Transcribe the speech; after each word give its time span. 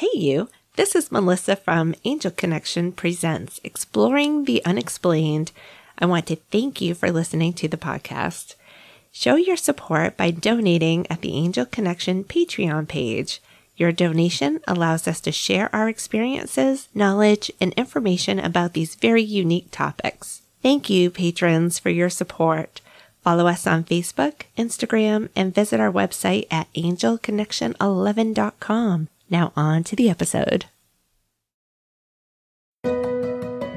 Hey, 0.00 0.08
you. 0.14 0.48
This 0.76 0.96
is 0.96 1.12
Melissa 1.12 1.56
from 1.56 1.94
Angel 2.04 2.30
Connection 2.30 2.90
Presents 2.90 3.60
Exploring 3.62 4.46
the 4.46 4.64
Unexplained. 4.64 5.52
I 5.98 6.06
want 6.06 6.26
to 6.28 6.36
thank 6.36 6.80
you 6.80 6.94
for 6.94 7.12
listening 7.12 7.52
to 7.52 7.68
the 7.68 7.76
podcast. 7.76 8.54
Show 9.12 9.34
your 9.34 9.58
support 9.58 10.16
by 10.16 10.30
donating 10.30 11.06
at 11.10 11.20
the 11.20 11.34
Angel 11.34 11.66
Connection 11.66 12.24
Patreon 12.24 12.88
page. 12.88 13.42
Your 13.76 13.92
donation 13.92 14.60
allows 14.66 15.06
us 15.06 15.20
to 15.20 15.32
share 15.32 15.68
our 15.76 15.90
experiences, 15.90 16.88
knowledge, 16.94 17.52
and 17.60 17.74
information 17.74 18.38
about 18.38 18.72
these 18.72 18.94
very 18.94 19.22
unique 19.22 19.70
topics. 19.70 20.40
Thank 20.62 20.88
you, 20.88 21.10
patrons, 21.10 21.78
for 21.78 21.90
your 21.90 22.08
support. 22.08 22.80
Follow 23.22 23.46
us 23.46 23.66
on 23.66 23.84
Facebook, 23.84 24.44
Instagram, 24.56 25.28
and 25.36 25.54
visit 25.54 25.78
our 25.78 25.92
website 25.92 26.46
at 26.50 26.72
angelconnection11.com. 26.72 29.08
Now, 29.30 29.52
on 29.54 29.84
to 29.84 29.94
the 29.94 30.10
episode. 30.10 30.66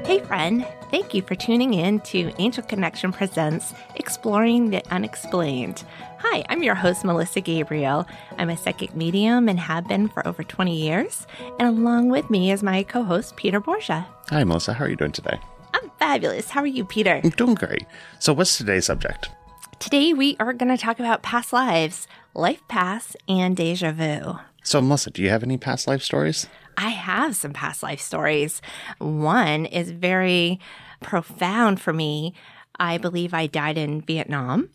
Hey, 0.04 0.18
friend. 0.18 0.66
Thank 0.90 1.14
you 1.14 1.22
for 1.22 1.36
tuning 1.36 1.74
in 1.74 2.00
to 2.00 2.32
Angel 2.38 2.62
Connection 2.62 3.12
Presents 3.12 3.72
Exploring 3.94 4.70
the 4.70 4.82
Unexplained. 4.92 5.84
Hi, 6.18 6.44
I'm 6.48 6.62
your 6.62 6.74
host, 6.74 7.04
Melissa 7.04 7.40
Gabriel. 7.40 8.06
I'm 8.36 8.50
a 8.50 8.56
psychic 8.56 8.96
medium 8.96 9.48
and 9.48 9.60
have 9.60 9.86
been 9.86 10.08
for 10.08 10.26
over 10.26 10.42
20 10.42 10.76
years. 10.76 11.26
And 11.60 11.68
along 11.68 12.10
with 12.10 12.28
me 12.30 12.50
is 12.50 12.62
my 12.62 12.82
co 12.82 13.04
host, 13.04 13.36
Peter 13.36 13.60
Borgia. 13.60 14.06
Hi, 14.30 14.42
Melissa. 14.42 14.72
How 14.72 14.84
are 14.84 14.88
you 14.88 14.96
doing 14.96 15.12
today? 15.12 15.38
I'm 15.72 15.90
fabulous. 15.98 16.50
How 16.50 16.60
are 16.62 16.66
you, 16.66 16.84
Peter? 16.84 17.20
I'm 17.22 17.30
doing 17.30 17.54
great. 17.54 17.86
So, 18.18 18.32
what's 18.32 18.58
today's 18.58 18.86
subject? 18.86 19.30
Today, 19.78 20.12
we 20.12 20.36
are 20.40 20.52
going 20.52 20.76
to 20.76 20.82
talk 20.82 20.98
about 20.98 21.22
past 21.22 21.52
lives, 21.52 22.08
life 22.34 22.62
past, 22.68 23.16
and 23.28 23.56
deja 23.56 23.92
vu. 23.92 24.38
So, 24.64 24.80
Melissa, 24.80 25.10
do 25.10 25.22
you 25.22 25.28
have 25.28 25.42
any 25.42 25.58
past 25.58 25.86
life 25.86 26.02
stories? 26.02 26.48
I 26.78 26.88
have 26.88 27.36
some 27.36 27.52
past 27.52 27.82
life 27.82 28.00
stories. 28.00 28.62
One 28.98 29.66
is 29.66 29.90
very 29.90 30.58
profound 31.02 31.80
for 31.80 31.92
me. 31.92 32.32
I 32.80 32.96
believe 32.98 33.34
I 33.34 33.46
died 33.46 33.76
in 33.76 34.00
Vietnam. 34.00 34.70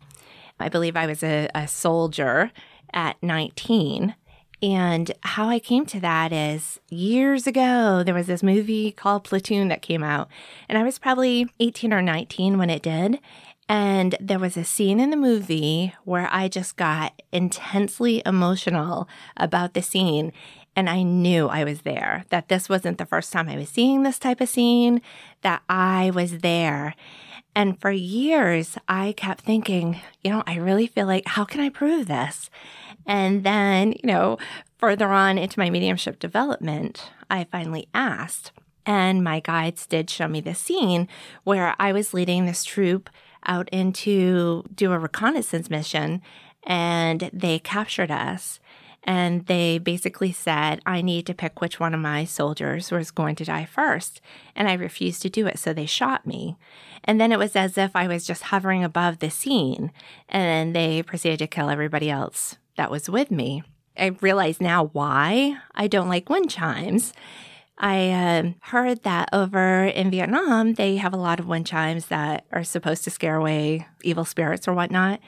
I 0.59 0.69
believe 0.69 0.95
I 0.95 1.07
was 1.07 1.23
a, 1.23 1.49
a 1.55 1.67
soldier 1.67 2.51
at 2.93 3.21
19. 3.23 4.15
And 4.61 5.11
how 5.21 5.49
I 5.49 5.57
came 5.57 5.85
to 5.87 5.99
that 6.01 6.31
is 6.31 6.79
years 6.89 7.47
ago, 7.47 8.03
there 8.03 8.13
was 8.13 8.27
this 8.27 8.43
movie 8.43 8.91
called 8.91 9.23
Platoon 9.23 9.69
that 9.69 9.81
came 9.81 10.03
out. 10.03 10.27
And 10.67 10.77
I 10.77 10.83
was 10.83 10.99
probably 10.99 11.49
18 11.59 11.93
or 11.93 12.01
19 12.01 12.57
when 12.57 12.69
it 12.69 12.81
did. 12.81 13.19
And 13.69 14.15
there 14.19 14.39
was 14.39 14.57
a 14.57 14.63
scene 14.63 14.99
in 14.99 15.11
the 15.11 15.15
movie 15.15 15.93
where 16.03 16.27
I 16.31 16.47
just 16.47 16.75
got 16.75 17.21
intensely 17.31 18.23
emotional 18.25 19.07
about 19.37 19.75
the 19.75 19.83
scene. 19.83 20.33
And 20.75 20.89
I 20.89 21.03
knew 21.03 21.47
I 21.47 21.63
was 21.63 21.81
there, 21.81 22.25
that 22.29 22.47
this 22.47 22.67
wasn't 22.67 22.97
the 22.97 23.05
first 23.05 23.31
time 23.31 23.47
I 23.47 23.57
was 23.57 23.69
seeing 23.69 24.01
this 24.01 24.17
type 24.17 24.41
of 24.41 24.49
scene, 24.49 25.01
that 25.43 25.61
I 25.69 26.11
was 26.15 26.39
there. 26.39 26.95
And 27.53 27.79
for 27.79 27.91
years, 27.91 28.77
I 28.87 29.13
kept 29.15 29.41
thinking, 29.41 29.99
you 30.23 30.31
know, 30.31 30.43
I 30.47 30.55
really 30.55 30.87
feel 30.87 31.05
like, 31.05 31.27
how 31.27 31.45
can 31.45 31.59
I 31.61 31.69
prove 31.69 32.07
this? 32.07 32.49
And 33.05 33.43
then, 33.43 33.91
you 33.91 34.05
know, 34.07 34.37
further 34.77 35.09
on 35.09 35.37
into 35.37 35.59
my 35.59 35.69
mediumship 35.69 36.17
development, 36.19 37.11
I 37.29 37.43
finally 37.43 37.87
asked. 37.93 38.51
And 38.85 39.23
my 39.23 39.39
guides 39.41 39.85
did 39.85 40.09
show 40.09 40.27
me 40.27 40.41
the 40.41 40.55
scene 40.55 41.07
where 41.43 41.75
I 41.79 41.91
was 41.91 42.13
leading 42.13 42.45
this 42.45 42.63
troop 42.63 43.09
out 43.45 43.69
into 43.69 44.63
do 44.73 44.91
a 44.91 44.99
reconnaissance 44.99 45.69
mission 45.69 46.21
and 46.63 47.29
they 47.33 47.59
captured 47.59 48.11
us. 48.11 48.59
And 49.03 49.45
they 49.45 49.77
basically 49.77 50.33
said 50.33 50.81
I 50.85 51.01
need 51.01 51.25
to 51.27 51.33
pick 51.33 51.61
which 51.61 51.79
one 51.79 51.93
of 51.93 52.01
my 52.01 52.25
soldiers 52.25 52.91
was 52.91 53.11
going 53.11 53.35
to 53.37 53.45
die 53.45 53.65
first. 53.65 54.21
And 54.55 54.67
I 54.67 54.73
refused 54.73 55.21
to 55.21 55.29
do 55.29 55.47
it 55.47 55.57
so 55.57 55.73
they 55.73 55.85
shot 55.85 56.27
me. 56.27 56.57
And 57.03 57.19
then 57.19 57.31
it 57.31 57.39
was 57.39 57.55
as 57.55 57.77
if 57.77 57.95
I 57.95 58.07
was 58.07 58.25
just 58.25 58.43
hovering 58.43 58.83
above 58.83 59.19
the 59.19 59.29
scene 59.29 59.91
and 60.27 60.75
they 60.75 61.01
proceeded 61.01 61.39
to 61.39 61.47
kill 61.47 61.69
everybody 61.69 62.09
else 62.09 62.57
that 62.75 62.91
was 62.91 63.09
with 63.09 63.31
me. 63.31 63.63
I 63.97 64.07
realize 64.21 64.61
now 64.61 64.85
why 64.93 65.57
I 65.75 65.87
don't 65.87 66.09
like 66.09 66.29
wind 66.29 66.49
chimes 66.49 67.13
I 67.79 68.11
uh, 68.11 68.43
heard 68.59 69.03
that 69.03 69.29
over 69.31 69.85
in 69.85 70.11
Vietnam, 70.11 70.73
they 70.73 70.97
have 70.97 71.13
a 71.13 71.17
lot 71.17 71.39
of 71.39 71.47
wind 71.47 71.65
chimes 71.65 72.07
that 72.07 72.45
are 72.51 72.63
supposed 72.63 73.05
to 73.05 73.09
scare 73.09 73.35
away 73.35 73.87
evil 74.03 74.25
spirits 74.25 74.67
or 74.67 74.73
whatnot. 74.73 75.21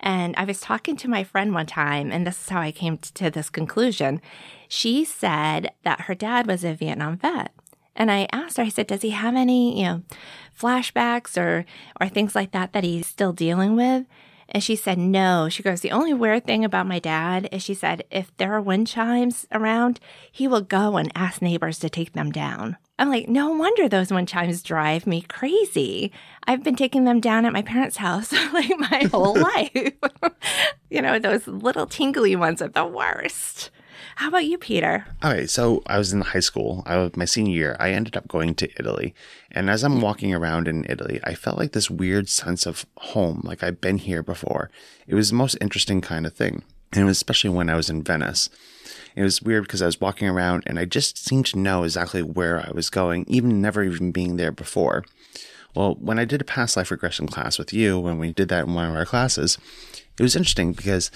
And 0.00 0.34
I 0.36 0.44
was 0.44 0.60
talking 0.60 0.96
to 0.96 1.08
my 1.08 1.24
friend 1.24 1.52
one 1.52 1.66
time, 1.66 2.10
and 2.10 2.26
this 2.26 2.42
is 2.42 2.48
how 2.48 2.60
I 2.60 2.72
came 2.72 2.96
to 2.96 3.30
this 3.30 3.50
conclusion. 3.50 4.22
She 4.66 5.04
said 5.04 5.72
that 5.82 6.02
her 6.02 6.14
dad 6.14 6.46
was 6.46 6.64
a 6.64 6.72
Vietnam 6.72 7.18
vet. 7.18 7.52
And 7.94 8.10
I 8.10 8.28
asked 8.32 8.56
her, 8.56 8.62
I 8.62 8.70
said, 8.70 8.86
does 8.86 9.02
he 9.02 9.10
have 9.10 9.36
any, 9.36 9.78
you 9.78 9.84
know, 9.84 10.02
flashbacks 10.58 11.36
or, 11.36 11.66
or 12.00 12.08
things 12.08 12.34
like 12.34 12.52
that 12.52 12.72
that 12.72 12.84
he's 12.84 13.06
still 13.06 13.34
dealing 13.34 13.76
with? 13.76 14.06
And 14.50 14.62
she 14.62 14.74
said, 14.76 14.98
no. 14.98 15.48
She 15.48 15.62
goes, 15.62 15.80
the 15.80 15.92
only 15.92 16.12
weird 16.12 16.44
thing 16.44 16.64
about 16.64 16.86
my 16.86 16.98
dad 16.98 17.48
is 17.52 17.62
she 17.62 17.74
said, 17.74 18.04
if 18.10 18.36
there 18.36 18.52
are 18.52 18.60
wind 18.60 18.88
chimes 18.88 19.46
around, 19.52 20.00
he 20.30 20.48
will 20.48 20.60
go 20.60 20.96
and 20.96 21.12
ask 21.14 21.40
neighbors 21.40 21.78
to 21.78 21.88
take 21.88 22.12
them 22.12 22.32
down. 22.32 22.76
I'm 22.98 23.08
like, 23.08 23.28
no 23.28 23.48
wonder 23.48 23.88
those 23.88 24.12
wind 24.12 24.28
chimes 24.28 24.62
drive 24.62 25.06
me 25.06 25.22
crazy. 25.22 26.12
I've 26.46 26.62
been 26.62 26.76
taking 26.76 27.04
them 27.04 27.20
down 27.20 27.46
at 27.46 27.52
my 27.52 27.62
parents' 27.62 27.96
house 27.96 28.32
like 28.52 28.72
my 28.78 29.08
whole 29.10 29.34
life. 29.40 29.70
you 30.90 31.00
know, 31.00 31.18
those 31.18 31.46
little 31.46 31.86
tingly 31.86 32.36
ones 32.36 32.60
are 32.60 32.68
the 32.68 32.84
worst. 32.84 33.70
How 34.20 34.28
about 34.28 34.44
you, 34.44 34.58
Peter? 34.58 35.06
All 35.22 35.32
right. 35.32 35.48
so 35.48 35.82
I 35.86 35.96
was 35.96 36.12
in 36.12 36.20
high 36.20 36.40
school. 36.40 36.82
I 36.84 36.98
was 36.98 37.16
my 37.16 37.24
senior 37.24 37.54
year. 37.54 37.76
I 37.80 37.92
ended 37.92 38.18
up 38.18 38.28
going 38.28 38.54
to 38.56 38.68
Italy, 38.78 39.14
and 39.50 39.70
as 39.70 39.82
I'm 39.82 40.02
walking 40.02 40.34
around 40.34 40.68
in 40.68 40.84
Italy, 40.90 41.20
I 41.24 41.32
felt 41.32 41.56
like 41.56 41.72
this 41.72 41.88
weird 41.88 42.28
sense 42.28 42.66
of 42.66 42.84
home, 42.98 43.40
like 43.44 43.62
I've 43.62 43.80
been 43.80 43.96
here 43.96 44.22
before. 44.22 44.70
It 45.06 45.14
was 45.14 45.30
the 45.30 45.36
most 45.36 45.56
interesting 45.62 46.02
kind 46.02 46.26
of 46.26 46.34
thing, 46.34 46.62
and 46.92 47.00
it 47.00 47.06
was 47.06 47.16
especially 47.16 47.48
when 47.48 47.70
I 47.70 47.76
was 47.76 47.88
in 47.88 48.02
Venice. 48.02 48.50
It 49.16 49.22
was 49.22 49.40
weird 49.40 49.62
because 49.62 49.80
I 49.80 49.86
was 49.86 50.02
walking 50.02 50.28
around 50.28 50.64
and 50.66 50.78
I 50.78 50.84
just 50.84 51.16
seemed 51.16 51.46
to 51.46 51.58
know 51.58 51.84
exactly 51.84 52.22
where 52.22 52.60
I 52.60 52.72
was 52.74 52.90
going, 52.90 53.24
even 53.26 53.62
never 53.62 53.82
even 53.82 54.12
being 54.12 54.36
there 54.36 54.52
before. 54.52 55.02
Well, 55.74 55.94
when 55.94 56.18
I 56.18 56.26
did 56.26 56.42
a 56.42 56.44
past 56.44 56.76
life 56.76 56.90
regression 56.90 57.26
class 57.26 57.58
with 57.58 57.72
you, 57.72 57.98
when 57.98 58.18
we 58.18 58.34
did 58.34 58.50
that 58.50 58.66
in 58.66 58.74
one 58.74 58.90
of 58.90 58.94
our 58.94 59.06
classes, 59.06 59.56
it 60.18 60.22
was 60.22 60.36
interesting 60.36 60.74
because 60.74 61.10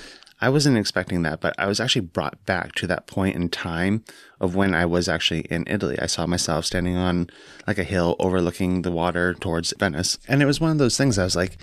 I 0.44 0.50
wasn't 0.50 0.76
expecting 0.76 1.22
that, 1.22 1.40
but 1.40 1.54
I 1.56 1.66
was 1.66 1.80
actually 1.80 2.02
brought 2.02 2.44
back 2.44 2.74
to 2.74 2.86
that 2.88 3.06
point 3.06 3.34
in 3.34 3.48
time 3.48 4.04
of 4.38 4.54
when 4.54 4.74
I 4.74 4.84
was 4.84 5.08
actually 5.08 5.40
in 5.46 5.64
Italy. 5.66 5.98
I 5.98 6.04
saw 6.04 6.26
myself 6.26 6.66
standing 6.66 6.98
on 6.98 7.30
like 7.66 7.78
a 7.78 7.82
hill 7.82 8.14
overlooking 8.18 8.82
the 8.82 8.90
water 8.90 9.32
towards 9.32 9.72
Venice. 9.78 10.18
And 10.28 10.42
it 10.42 10.46
was 10.46 10.60
one 10.60 10.70
of 10.70 10.76
those 10.76 10.98
things 10.98 11.18
I 11.18 11.24
was 11.24 11.34
like, 11.34 11.56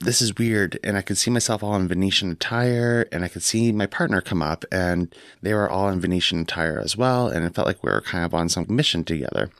this 0.00 0.22
is 0.22 0.36
weird. 0.36 0.78
And 0.84 0.96
I 0.96 1.02
could 1.02 1.18
see 1.18 1.30
myself 1.30 1.62
all 1.62 1.74
in 1.76 1.88
Venetian 1.88 2.30
attire, 2.30 3.06
and 3.10 3.24
I 3.24 3.28
could 3.28 3.42
see 3.42 3.72
my 3.72 3.86
partner 3.86 4.20
come 4.20 4.42
up, 4.42 4.64
and 4.70 5.14
they 5.42 5.54
were 5.54 5.68
all 5.68 5.88
in 5.88 6.00
Venetian 6.00 6.40
attire 6.40 6.78
as 6.78 6.96
well. 6.96 7.28
And 7.28 7.44
it 7.44 7.54
felt 7.54 7.66
like 7.66 7.82
we 7.82 7.90
were 7.90 8.00
kind 8.00 8.24
of 8.24 8.34
on 8.34 8.48
some 8.48 8.66
mission 8.68 9.04
together. 9.04 9.50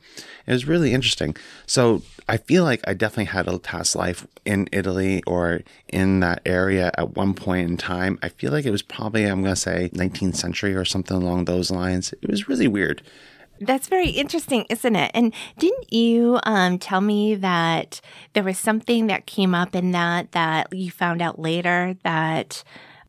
It 0.47 0.53
was 0.53 0.65
really 0.65 0.93
interesting. 0.93 1.35
So 1.65 2.01
I 2.27 2.37
feel 2.37 2.63
like 2.63 2.81
I 2.87 2.93
definitely 2.93 3.25
had 3.25 3.47
a 3.47 3.59
past 3.59 3.95
life 3.95 4.25
in 4.45 4.67
Italy 4.71 5.21
or 5.27 5.61
in 5.87 6.21
that 6.21 6.41
area 6.45 6.91
at 6.97 7.15
one 7.15 7.33
point 7.33 7.69
in 7.69 7.77
time. 7.77 8.17
I 8.23 8.29
feel 8.29 8.51
like 8.51 8.65
it 8.65 8.71
was 8.71 8.81
probably, 8.81 9.25
I'm 9.25 9.41
going 9.41 9.53
to 9.53 9.59
say, 9.59 9.89
19th 9.93 10.35
century 10.35 10.73
or 10.73 10.85
something 10.85 11.17
along 11.17 11.45
those 11.45 11.69
lines. 11.69 12.13
It 12.21 12.29
was 12.29 12.47
really 12.47 12.67
weird. 12.67 13.01
That's 13.61 13.87
very 13.87 14.09
interesting, 14.09 14.65
isn't 14.69 14.95
it? 14.95 15.11
And 15.13 15.33
didn't 15.57 15.91
you 15.91 16.39
um, 16.43 16.77
tell 16.79 17.01
me 17.01 17.35
that 17.35 18.01
there 18.33 18.43
was 18.43 18.57
something 18.57 19.07
that 19.07 19.25
came 19.25 19.53
up 19.53 19.75
in 19.75 19.91
that 19.91 20.31
that 20.31 20.73
you 20.73 20.91
found 20.91 21.21
out 21.21 21.39
later 21.39 21.95
that 22.03 22.63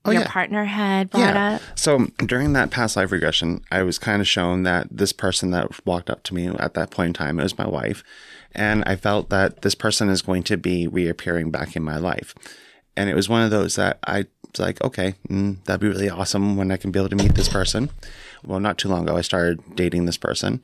oh, 0.05 0.11
your 0.11 0.23
yeah. 0.23 0.31
partner 0.31 0.65
had 0.65 1.11
brought 1.11 1.35
yeah. 1.35 1.55
up? 1.57 1.63
So 1.75 2.07
during 2.27 2.53
that 2.55 2.71
past 2.71 2.97
life 2.97 3.13
regression, 3.13 3.63
I 3.71 3.83
was 3.83 3.99
kind 3.99 4.21
of 4.21 4.29
shown 4.29 4.65
that 4.65 4.89
this 4.91 5.13
person 5.13 5.51
that 5.53 5.87
walked 5.87 6.11
up 6.11 6.23
to 6.25 6.35
me 6.35 6.49
at 6.49 6.75
that 6.75 6.91
point 6.91 7.09
in 7.09 7.15
time, 7.15 7.39
it 7.39 7.45
was 7.45 7.59
my 7.59 7.69
wife. 7.69 8.03
And 8.53 8.83
I 8.87 8.97
felt 8.97 9.31
that 9.31 9.63
this 9.63 9.75
person 9.75 10.09
is 10.09 10.23
going 10.23 10.43
to 10.45 10.57
be 10.57 10.89
reappearing 10.89 11.51
back 11.51 11.77
in 11.77 11.83
my 11.83 11.99
life. 11.99 12.35
And 12.97 13.09
it 13.09 13.15
was 13.15 13.29
one 13.29 13.43
of 13.43 13.51
those 13.51 13.77
that 13.77 13.99
I 14.05 14.27
was 14.51 14.59
like, 14.59 14.83
okay, 14.83 15.15
mm, 15.29 15.63
that'd 15.65 15.81
be 15.81 15.89
really 15.89 16.11
awesome 16.11 16.57
when 16.57 16.73
I 16.73 16.77
can 16.77 16.91
be 16.91 16.99
able 16.99 17.11
to 17.11 17.17
meet 17.17 17.35
this 17.35 17.49
person 17.49 17.91
well, 18.45 18.61
not 18.61 18.79
too 18.79 18.89
long 18.89 19.05
ago, 19.05 19.17
I 19.17 19.23
started 19.23 19.61
dating 19.75 20.07
this 20.07 20.17
person. 20.17 20.63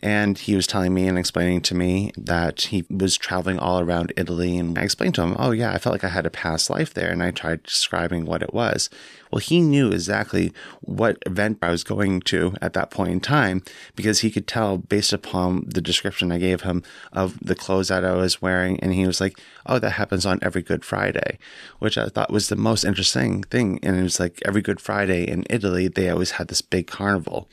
And 0.00 0.36
he 0.36 0.54
was 0.54 0.66
telling 0.66 0.92
me 0.92 1.08
and 1.08 1.18
explaining 1.18 1.62
to 1.62 1.74
me 1.74 2.12
that 2.18 2.60
he 2.62 2.84
was 2.90 3.16
traveling 3.16 3.58
all 3.58 3.80
around 3.80 4.12
Italy. 4.16 4.58
And 4.58 4.78
I 4.78 4.82
explained 4.82 5.14
to 5.14 5.22
him, 5.22 5.34
oh, 5.38 5.52
yeah, 5.52 5.72
I 5.72 5.78
felt 5.78 5.94
like 5.94 6.04
I 6.04 6.08
had 6.08 6.26
a 6.26 6.30
past 6.30 6.68
life 6.68 6.92
there. 6.92 7.10
And 7.10 7.22
I 7.22 7.30
tried 7.30 7.62
describing 7.62 8.26
what 8.26 8.42
it 8.42 8.52
was. 8.52 8.90
Well, 9.32 9.40
he 9.40 9.60
knew 9.60 9.90
exactly 9.90 10.52
what 10.82 11.16
event 11.24 11.58
I 11.62 11.70
was 11.70 11.82
going 11.82 12.20
to 12.22 12.54
at 12.60 12.74
that 12.74 12.90
point 12.90 13.12
in 13.12 13.20
time 13.20 13.62
because 13.94 14.20
he 14.20 14.30
could 14.30 14.46
tell 14.46 14.76
based 14.76 15.14
upon 15.14 15.64
the 15.66 15.80
description 15.80 16.30
I 16.30 16.38
gave 16.38 16.60
him 16.60 16.82
of 17.12 17.38
the 17.40 17.54
clothes 17.54 17.88
that 17.88 18.04
I 18.04 18.12
was 18.12 18.42
wearing. 18.42 18.78
And 18.80 18.92
he 18.92 19.06
was 19.06 19.20
like, 19.20 19.40
oh, 19.64 19.78
that 19.78 19.90
happens 19.90 20.26
on 20.26 20.38
every 20.42 20.62
Good 20.62 20.84
Friday, 20.84 21.38
which 21.78 21.96
I 21.96 22.08
thought 22.08 22.30
was 22.30 22.50
the 22.50 22.56
most 22.56 22.84
interesting 22.84 23.44
thing. 23.44 23.80
And 23.82 23.96
it 23.96 24.02
was 24.02 24.20
like 24.20 24.42
every 24.44 24.60
Good 24.60 24.80
Friday 24.80 25.24
in 25.26 25.44
Italy, 25.48 25.88
they 25.88 26.10
always 26.10 26.32
had 26.32 26.48
this 26.48 26.60
big 26.60 26.86
carnival. 26.86 27.48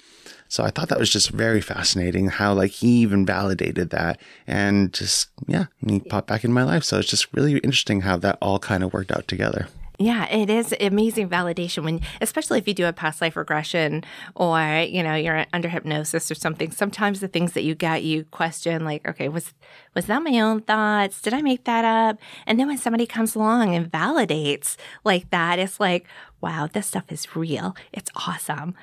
So 0.54 0.64
I 0.64 0.70
thought 0.70 0.90
that 0.90 1.00
was 1.00 1.10
just 1.10 1.32
very 1.32 1.62
fascinating 1.62 2.28
how 2.28 2.54
like 2.54 2.70
he 2.70 3.00
even 3.00 3.26
validated 3.26 3.90
that 3.90 4.22
and 4.46 4.94
just 4.94 5.30
yeah, 5.48 5.66
he 5.84 6.00
popped 6.00 6.28
back 6.28 6.44
in 6.44 6.54
my 6.54 6.64
life. 6.64 6.84
So 6.84 7.00
it's 7.00 7.10
just 7.10 7.34
really 7.34 7.58
interesting 7.58 8.02
how 8.02 8.18
that 8.18 8.38
all 8.40 8.60
kind 8.60 8.84
of 8.84 8.94
worked 8.94 9.12
out 9.12 9.28
together. 9.28 9.68
Yeah, 9.98 10.28
it 10.30 10.52
is 10.52 10.76
amazing 10.80 11.30
validation 11.30 11.84
when, 11.84 12.02
especially 12.22 12.60
if 12.60 12.68
you 12.68 12.74
do 12.76 12.86
a 12.86 12.94
past 12.94 13.20
life 13.20 13.36
regression 13.36 14.04
or, 14.36 14.86
you 14.88 15.02
know, 15.02 15.16
you're 15.16 15.46
under 15.54 15.70
hypnosis 15.70 16.30
or 16.30 16.36
something. 16.36 16.72
Sometimes 16.72 17.20
the 17.20 17.28
things 17.28 17.54
that 17.54 17.64
you 17.64 17.74
get, 17.74 18.04
you 18.04 18.26
question, 18.26 18.86
like, 18.86 19.08
okay, 19.08 19.30
was, 19.30 19.54
was 19.96 20.08
that 20.08 20.22
my 20.22 20.40
own 20.40 20.62
thoughts? 20.62 21.22
Did 21.22 21.34
I 21.34 21.42
make 21.42 21.64
that 21.66 21.86
up? 21.86 22.20
And 22.46 22.60
then 22.60 22.68
when 22.68 22.78
somebody 22.78 23.06
comes 23.06 23.36
along 23.36 23.76
and 23.76 23.92
validates 23.92 24.78
like 25.04 25.30
that, 25.30 25.58
it's 25.58 25.80
like, 25.80 26.08
wow, 26.44 26.68
this 26.68 26.88
stuff 26.88 27.10
is 27.10 27.38
real. 27.38 27.74
It's 27.94 28.12
awesome. 28.18 28.75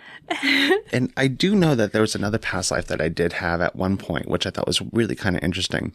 and 0.92 1.12
I 1.14 1.26
do 1.26 1.54
know 1.54 1.74
that 1.74 1.92
there 1.92 2.00
was 2.00 2.14
another 2.14 2.38
past 2.38 2.70
life 2.70 2.86
that 2.86 3.02
I 3.02 3.10
did 3.10 3.34
have 3.34 3.60
at 3.60 3.76
one 3.76 3.98
point, 3.98 4.28
which 4.28 4.46
I 4.46 4.50
thought 4.50 4.66
was 4.66 4.80
really 4.94 5.14
kind 5.14 5.36
of 5.36 5.42
interesting, 5.42 5.92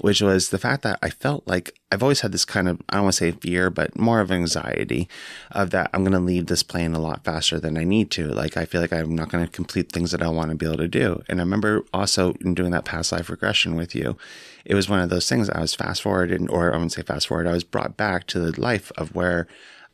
which 0.00 0.20
was 0.20 0.50
the 0.50 0.58
fact 0.58 0.82
that 0.82 0.98
I 1.02 1.08
felt 1.08 1.48
like 1.48 1.80
I've 1.90 2.02
always 2.02 2.20
had 2.20 2.32
this 2.32 2.44
kind 2.44 2.68
of, 2.68 2.82
I 2.90 2.96
don't 2.96 3.04
want 3.04 3.14
to 3.14 3.18
say 3.18 3.30
fear, 3.30 3.70
but 3.70 3.98
more 3.98 4.20
of 4.20 4.30
anxiety 4.30 5.08
of 5.50 5.70
that 5.70 5.88
I'm 5.94 6.02
going 6.02 6.12
to 6.12 6.18
leave 6.18 6.46
this 6.46 6.62
plane 6.62 6.92
a 6.92 7.00
lot 7.00 7.24
faster 7.24 7.58
than 7.58 7.78
I 7.78 7.84
need 7.84 8.10
to. 8.10 8.28
Like, 8.28 8.58
I 8.58 8.66
feel 8.66 8.82
like 8.82 8.92
I'm 8.92 9.14
not 9.14 9.30
going 9.30 9.46
to 9.46 9.50
complete 9.50 9.90
things 9.90 10.10
that 10.10 10.22
I 10.22 10.28
want 10.28 10.50
to 10.50 10.56
be 10.56 10.66
able 10.66 10.76
to 10.76 10.88
do. 10.88 11.22
And 11.26 11.40
I 11.40 11.42
remember 11.42 11.86
also 11.94 12.34
in 12.42 12.52
doing 12.52 12.72
that 12.72 12.84
past 12.84 13.12
life 13.12 13.30
regression 13.30 13.76
with 13.76 13.94
you, 13.94 14.18
it 14.66 14.74
was 14.74 14.90
one 14.90 15.00
of 15.00 15.08
those 15.08 15.26
things 15.26 15.48
I 15.48 15.62
was 15.62 15.74
fast 15.74 16.02
forwarded, 16.02 16.50
or 16.50 16.70
I 16.70 16.76
wouldn't 16.76 16.92
say 16.92 17.00
fast 17.00 17.28
forward, 17.28 17.46
I 17.46 17.52
was 17.52 17.64
brought 17.64 17.96
back 17.96 18.26
to 18.26 18.38
the 18.38 18.60
life 18.60 18.92
of 18.98 19.14
where 19.14 19.46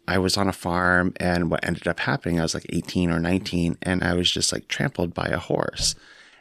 I 0.06 0.18
was 0.18 0.36
on 0.36 0.48
a 0.48 0.52
farm 0.52 1.12
and 1.16 1.50
what 1.50 1.64
ended 1.64 1.88
up 1.88 2.00
happening, 2.00 2.38
I 2.38 2.42
was 2.42 2.54
like 2.54 2.66
18 2.68 3.10
or 3.10 3.18
19 3.18 3.78
and 3.82 4.02
I 4.04 4.14
was 4.14 4.30
just 4.30 4.52
like 4.52 4.68
trampled 4.68 5.14
by 5.14 5.26
a 5.26 5.38
horse. 5.38 5.94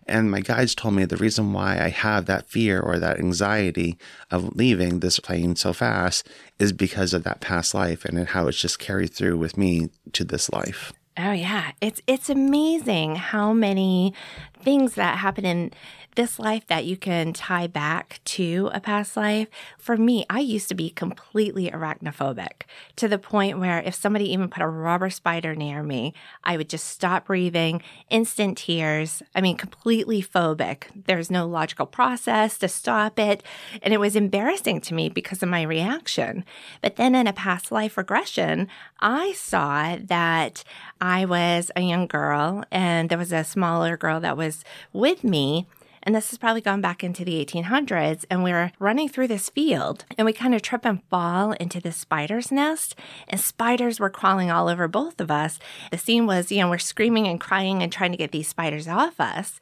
And 0.05 0.29
my 0.29 0.41
guides 0.41 0.75
told 0.75 0.95
me 0.95 1.05
the 1.05 1.17
reason 1.17 1.53
why 1.53 1.79
I 1.79 1.89
have 1.89 2.25
that 2.25 2.49
fear 2.49 2.79
or 2.79 2.99
that 2.99 3.19
anxiety 3.19 3.97
of 4.29 4.55
leaving 4.55 4.99
this 4.99 5.19
plane 5.19 5.55
so 5.55 5.71
fast 5.71 6.27
is 6.59 6.73
because 6.73 7.13
of 7.13 7.23
that 7.23 7.39
past 7.39 7.73
life 7.73 8.03
and 8.03 8.27
how 8.27 8.47
it's 8.47 8.59
just 8.59 8.79
carried 8.79 9.13
through 9.13 9.37
with 9.37 9.57
me 9.57 9.89
to 10.11 10.25
this 10.25 10.51
life. 10.51 10.91
Oh 11.15 11.31
yeah, 11.31 11.73
it's 11.79 12.01
it's 12.07 12.29
amazing 12.29 13.15
how 13.15 13.53
many 13.53 14.15
things 14.63 14.95
that 14.95 15.19
happen 15.19 15.45
in 15.45 15.71
this 16.15 16.39
life 16.39 16.67
that 16.67 16.85
you 16.85 16.97
can 16.97 17.33
tie 17.33 17.67
back 17.67 18.19
to 18.25 18.69
a 18.73 18.79
past 18.79 19.17
life. 19.17 19.47
For 19.77 19.97
me, 19.97 20.25
I 20.29 20.39
used 20.39 20.69
to 20.69 20.75
be 20.75 20.89
completely 20.89 21.69
arachnophobic 21.69 22.63
to 22.97 23.07
the 23.07 23.17
point 23.17 23.59
where 23.59 23.79
if 23.79 23.95
somebody 23.95 24.31
even 24.31 24.49
put 24.49 24.63
a 24.63 24.67
rubber 24.67 25.09
spider 25.09 25.55
near 25.55 25.83
me, 25.83 26.13
I 26.43 26.57
would 26.57 26.69
just 26.69 26.87
stop 26.87 27.25
breathing, 27.25 27.81
instant 28.09 28.57
tears. 28.57 29.23
I 29.35 29.41
mean, 29.41 29.57
completely 29.57 30.21
phobic. 30.21 30.85
There's 31.05 31.31
no 31.31 31.47
logical 31.47 31.85
process 31.85 32.57
to 32.59 32.67
stop 32.67 33.19
it. 33.19 33.43
And 33.81 33.93
it 33.93 33.99
was 33.99 34.15
embarrassing 34.15 34.81
to 34.81 34.93
me 34.93 35.09
because 35.09 35.43
of 35.43 35.49
my 35.49 35.61
reaction. 35.61 36.45
But 36.81 36.95
then 36.95 37.15
in 37.15 37.27
a 37.27 37.33
past 37.33 37.71
life 37.71 37.97
regression, 37.97 38.67
I 38.99 39.33
saw 39.33 39.97
that 40.01 40.63
I 41.01 41.25
was 41.25 41.71
a 41.75 41.81
young 41.81 42.07
girl 42.07 42.63
and 42.71 43.09
there 43.09 43.17
was 43.17 43.33
a 43.33 43.43
smaller 43.43 43.97
girl 43.97 44.19
that 44.21 44.37
was 44.37 44.63
with 44.93 45.23
me 45.23 45.67
and 46.03 46.13
this 46.13 46.29
has 46.29 46.37
probably 46.37 46.61
gone 46.61 46.81
back 46.81 47.03
into 47.03 47.25
the 47.25 47.43
1800s. 47.43 48.25
And 48.29 48.43
we 48.43 48.51
are 48.51 48.71
running 48.77 49.09
through 49.09 49.29
this 49.29 49.49
field 49.49 50.05
and 50.17 50.25
we 50.25 50.33
kind 50.33 50.53
of 50.53 50.61
trip 50.61 50.85
and 50.85 51.03
fall 51.09 51.53
into 51.53 51.79
this 51.79 51.97
spider's 51.97 52.51
nest. 52.51 52.95
And 53.27 53.39
spiders 53.39 53.99
were 53.99 54.09
crawling 54.09 54.51
all 54.51 54.67
over 54.67 54.87
both 54.87 55.19
of 55.19 55.31
us. 55.31 55.59
The 55.91 55.97
scene 55.97 56.27
was, 56.27 56.51
you 56.51 56.59
know, 56.59 56.69
we're 56.69 56.77
screaming 56.77 57.27
and 57.27 57.39
crying 57.39 57.81
and 57.81 57.91
trying 57.91 58.11
to 58.11 58.17
get 58.17 58.31
these 58.31 58.49
spiders 58.49 58.87
off 58.87 59.19
us. 59.19 59.59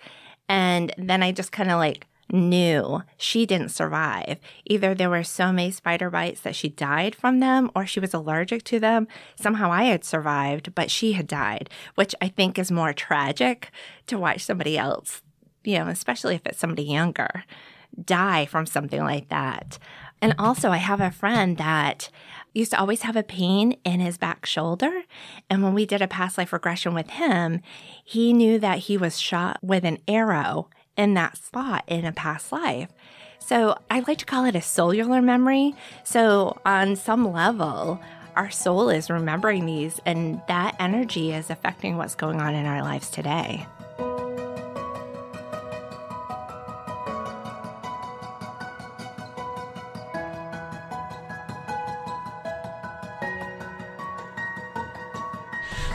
And 0.49 0.93
then 0.97 1.23
I 1.23 1.31
just 1.31 1.51
kind 1.51 1.71
of 1.71 1.77
like 1.77 2.07
knew 2.33 3.03
she 3.17 3.45
didn't 3.45 3.69
survive. 3.69 4.39
Either 4.65 4.95
there 4.95 5.09
were 5.09 5.23
so 5.23 5.51
many 5.51 5.69
spider 5.69 6.09
bites 6.09 6.41
that 6.41 6.55
she 6.55 6.69
died 6.69 7.13
from 7.13 7.39
them 7.39 7.69
or 7.75 7.85
she 7.85 7.99
was 7.99 8.13
allergic 8.13 8.63
to 8.63 8.79
them. 8.79 9.07
Somehow 9.35 9.71
I 9.71 9.83
had 9.83 10.03
survived, 10.03 10.73
but 10.73 10.89
she 10.89 11.13
had 11.13 11.27
died, 11.27 11.69
which 11.95 12.15
I 12.21 12.29
think 12.29 12.57
is 12.57 12.71
more 12.71 12.93
tragic 12.93 13.69
to 14.07 14.17
watch 14.17 14.45
somebody 14.45 14.77
else 14.77 15.21
you 15.63 15.79
know, 15.79 15.87
especially 15.87 16.35
if 16.35 16.45
it's 16.45 16.59
somebody 16.59 16.83
younger, 16.83 17.43
die 18.03 18.45
from 18.45 18.65
something 18.65 19.01
like 19.01 19.29
that. 19.29 19.77
And 20.21 20.35
also, 20.37 20.69
I 20.69 20.77
have 20.77 21.01
a 21.01 21.11
friend 21.11 21.57
that 21.57 22.09
used 22.53 22.71
to 22.71 22.79
always 22.79 23.01
have 23.03 23.15
a 23.15 23.23
pain 23.23 23.77
in 23.83 23.99
his 23.99 24.17
back 24.17 24.45
shoulder. 24.45 25.03
And 25.49 25.63
when 25.63 25.73
we 25.73 25.85
did 25.85 26.01
a 26.01 26.07
past 26.07 26.37
life 26.37 26.53
regression 26.53 26.93
with 26.93 27.11
him, 27.11 27.61
he 28.03 28.33
knew 28.33 28.59
that 28.59 28.79
he 28.79 28.97
was 28.97 29.19
shot 29.19 29.57
with 29.63 29.83
an 29.83 29.97
arrow 30.07 30.69
in 30.97 31.13
that 31.15 31.37
spot 31.37 31.83
in 31.87 32.05
a 32.05 32.11
past 32.11 32.51
life. 32.51 32.89
So 33.39 33.77
I 33.89 34.01
like 34.01 34.19
to 34.19 34.25
call 34.25 34.45
it 34.45 34.55
a 34.55 34.61
cellular 34.61 35.21
memory. 35.21 35.75
So, 36.03 36.59
on 36.65 36.95
some 36.95 37.31
level, 37.31 37.99
our 38.35 38.51
soul 38.51 38.89
is 38.89 39.09
remembering 39.09 39.65
these, 39.65 39.99
and 40.05 40.41
that 40.47 40.75
energy 40.79 41.33
is 41.33 41.49
affecting 41.49 41.97
what's 41.97 42.15
going 42.15 42.39
on 42.39 42.53
in 42.53 42.65
our 42.65 42.81
lives 42.81 43.09
today. 43.09 43.65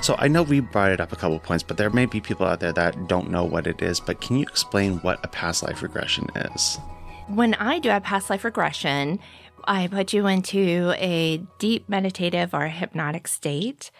So 0.06 0.14
I 0.20 0.28
know 0.28 0.44
we 0.44 0.60
brought 0.60 0.92
it 0.92 1.00
up 1.00 1.10
a 1.10 1.16
couple 1.16 1.36
points, 1.40 1.64
but 1.64 1.78
there 1.78 1.90
may 1.90 2.06
be 2.06 2.20
people 2.20 2.46
out 2.46 2.60
there 2.60 2.72
that 2.74 3.08
don't 3.08 3.28
know 3.28 3.42
what 3.42 3.66
it 3.66 3.82
is. 3.82 3.98
But 3.98 4.20
can 4.20 4.36
you 4.36 4.42
explain 4.42 4.98
what 4.98 5.18
a 5.24 5.26
past 5.26 5.64
life 5.64 5.82
regression 5.82 6.28
is? 6.36 6.78
When 7.26 7.54
I 7.54 7.80
do 7.80 7.90
a 7.90 8.00
past 8.00 8.30
life 8.30 8.44
regression, 8.44 9.18
I 9.64 9.88
put 9.88 10.12
you 10.12 10.28
into 10.28 10.94
a 10.98 11.38
deep 11.58 11.88
meditative 11.88 12.54
or 12.54 12.68
hypnotic 12.68 13.26
state. 13.26 13.90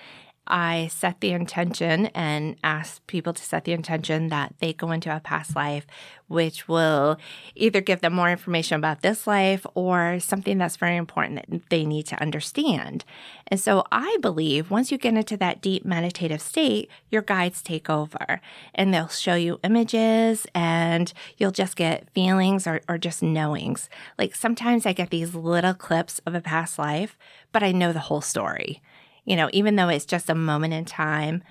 I 0.46 0.88
set 0.88 1.20
the 1.20 1.32
intention 1.32 2.06
and 2.06 2.56
ask 2.62 3.04
people 3.06 3.32
to 3.32 3.42
set 3.42 3.64
the 3.64 3.72
intention 3.72 4.28
that 4.28 4.54
they 4.60 4.72
go 4.72 4.90
into 4.92 5.14
a 5.14 5.20
past 5.20 5.56
life, 5.56 5.86
which 6.28 6.68
will 6.68 7.18
either 7.54 7.80
give 7.80 8.00
them 8.00 8.14
more 8.14 8.30
information 8.30 8.76
about 8.76 9.02
this 9.02 9.26
life 9.26 9.66
or 9.74 10.18
something 10.20 10.58
that's 10.58 10.76
very 10.76 10.96
important 10.96 11.36
that 11.36 11.68
they 11.70 11.84
need 11.84 12.06
to 12.06 12.20
understand. 12.20 13.04
And 13.48 13.60
so 13.60 13.84
I 13.90 14.18
believe 14.20 14.70
once 14.70 14.92
you 14.92 14.98
get 14.98 15.14
into 15.14 15.36
that 15.38 15.60
deep 15.60 15.84
meditative 15.84 16.40
state, 16.40 16.90
your 17.10 17.22
guides 17.22 17.62
take 17.62 17.90
over 17.90 18.40
and 18.74 18.92
they'll 18.92 19.08
show 19.08 19.34
you 19.34 19.60
images 19.64 20.46
and 20.54 21.12
you'll 21.36 21.50
just 21.50 21.76
get 21.76 22.10
feelings 22.10 22.66
or, 22.66 22.80
or 22.88 22.98
just 22.98 23.22
knowings. 23.22 23.88
Like 24.18 24.34
sometimes 24.34 24.86
I 24.86 24.92
get 24.92 25.10
these 25.10 25.34
little 25.34 25.74
clips 25.74 26.20
of 26.26 26.34
a 26.34 26.40
past 26.40 26.78
life, 26.78 27.16
but 27.52 27.62
I 27.62 27.72
know 27.72 27.92
the 27.92 28.00
whole 28.00 28.20
story 28.20 28.82
you 29.26 29.36
know, 29.36 29.50
even 29.52 29.76
though 29.76 29.88
it's 29.88 30.06
just 30.06 30.30
a 30.30 30.34
moment 30.34 30.72
in 30.72 30.86
time. 30.86 31.42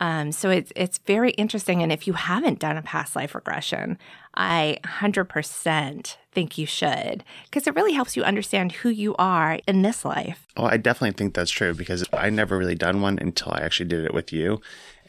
Um, 0.00 0.30
so 0.32 0.50
it's 0.50 0.72
it's 0.76 0.98
very 0.98 1.30
interesting. 1.32 1.82
And 1.82 1.90
if 1.90 2.06
you 2.06 2.12
haven't 2.12 2.58
done 2.58 2.76
a 2.76 2.82
past 2.82 3.16
life 3.16 3.34
regression, 3.34 3.98
I 4.34 4.78
100% 4.84 6.16
think 6.32 6.56
you 6.56 6.66
should 6.66 7.24
because 7.44 7.66
it 7.66 7.74
really 7.74 7.92
helps 7.92 8.16
you 8.16 8.22
understand 8.22 8.72
who 8.72 8.88
you 8.88 9.16
are 9.16 9.58
in 9.66 9.82
this 9.82 10.04
life. 10.04 10.46
Oh, 10.56 10.64
I 10.64 10.76
definitely 10.76 11.16
think 11.16 11.34
that's 11.34 11.50
true 11.50 11.74
because 11.74 12.04
I 12.12 12.30
never 12.30 12.56
really 12.56 12.76
done 12.76 13.00
one 13.00 13.18
until 13.18 13.52
I 13.52 13.60
actually 13.60 13.88
did 13.88 14.04
it 14.04 14.14
with 14.14 14.32
you. 14.32 14.60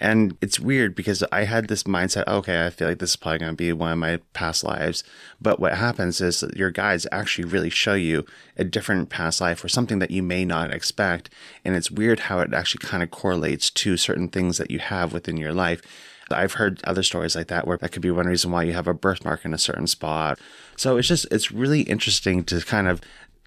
And 0.01 0.35
it's 0.41 0.59
weird 0.59 0.95
because 0.95 1.23
I 1.31 1.43
had 1.43 1.67
this 1.67 1.83
mindset, 1.83 2.27
okay, 2.27 2.65
I 2.65 2.71
feel 2.71 2.87
like 2.87 2.97
this 2.97 3.11
is 3.11 3.15
probably 3.15 3.37
going 3.37 3.51
to 3.51 3.55
be 3.55 3.71
one 3.71 3.91
of 3.91 3.97
my 3.99 4.17
past 4.33 4.63
lives. 4.63 5.03
But 5.39 5.59
what 5.59 5.75
happens 5.75 6.19
is 6.19 6.43
your 6.55 6.71
guides 6.71 7.05
actually 7.11 7.45
really 7.45 7.69
show 7.69 7.93
you 7.93 8.25
a 8.57 8.63
different 8.63 9.09
past 9.09 9.39
life 9.39 9.63
or 9.63 9.69
something 9.69 9.99
that 9.99 10.09
you 10.09 10.23
may 10.23 10.43
not 10.43 10.73
expect. 10.73 11.29
And 11.63 11.75
it's 11.75 11.91
weird 11.91 12.21
how 12.21 12.39
it 12.39 12.51
actually 12.51 12.83
kind 12.83 13.03
of 13.03 13.11
correlates 13.11 13.69
to 13.69 13.95
certain 13.95 14.27
things 14.27 14.57
that 14.57 14.71
you 14.71 14.79
have 14.79 15.13
within 15.13 15.37
your 15.37 15.53
life. 15.53 15.83
I've 16.31 16.53
heard 16.53 16.81
other 16.83 17.03
stories 17.03 17.35
like 17.35 17.47
that 17.47 17.67
where 17.67 17.77
that 17.77 17.91
could 17.91 18.01
be 18.01 18.09
one 18.09 18.25
reason 18.25 18.51
why 18.51 18.63
you 18.63 18.73
have 18.73 18.87
a 18.87 18.93
birthmark 18.93 19.45
in 19.45 19.53
a 19.53 19.57
certain 19.59 19.85
spot. 19.85 20.39
So 20.77 20.97
it's 20.97 21.07
just, 21.07 21.27
it's 21.29 21.51
really 21.51 21.81
interesting 21.81 22.43
to 22.45 22.61
kind 22.61 22.87
of 22.87 23.01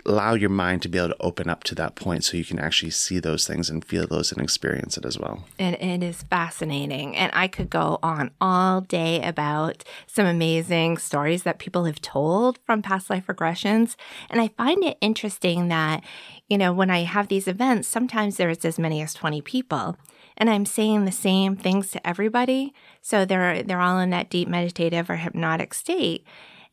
allow 0.07 0.35
your 0.35 0.51
mind 0.51 0.83
to 0.83 0.89
be 0.89 0.99
able 0.99 1.09
to 1.09 1.17
open 1.21 1.49
up 1.49 1.65
to 1.65 1.75
that 1.75 1.95
point 1.95 2.25
so 2.25 2.37
you 2.37 2.45
can 2.45 2.59
actually 2.59 2.91
see 2.91 3.19
those 3.19 3.47
things 3.47 3.71
and 3.71 3.85
feel 3.85 4.07
those 4.07 4.33
and 4.33 4.43
experience 4.43 4.99
it 4.99 5.05
as 5.05 5.19
well. 5.19 5.45
And 5.59 5.77
it 5.77 6.03
is 6.03 6.23
fascinating. 6.25 7.17
And 7.17 7.33
I 7.35 7.49
could 7.49 7.71
go 7.71 7.99
on 8.03 8.31
all 8.41 8.83
day 8.83 9.23
about 9.23 9.85
some 10.07 10.27
amazing 10.27 10.99
stories 10.99 11.45
that 11.45 11.59
people 11.59 11.85
have 11.85 12.01
told 12.01 12.59
from 12.65 12.83
past 12.83 13.09
life 13.09 13.27
regressions. 13.27 13.97
And 14.29 14.41
I 14.41 14.49
find 14.49 14.85
it 14.85 14.99
interesting 15.01 15.69
that, 15.69 16.05
you 16.49 16.59
know, 16.59 16.73
when 16.73 16.91
I 16.91 17.05
have 17.05 17.29
these 17.29 17.49
events, 17.49 17.89
sometimes 17.89 18.37
there's 18.37 18.65
as 18.65 18.79
many 18.79 19.01
as 19.03 19.15
20 19.15 19.41
people 19.41 19.97
and 20.37 20.51
I'm 20.51 20.67
saying 20.67 21.05
the 21.05 21.13
same 21.13 21.57
things 21.57 21.91
to 21.93 22.07
everybody. 22.07 22.75
So 23.01 23.25
they're 23.25 23.63
they're 23.63 23.81
all 23.81 23.99
in 23.99 24.11
that 24.11 24.31
deep 24.31 24.49
meditative 24.49 25.09
or 25.09 25.17
hypnotic 25.17 25.75
state. 25.75 26.27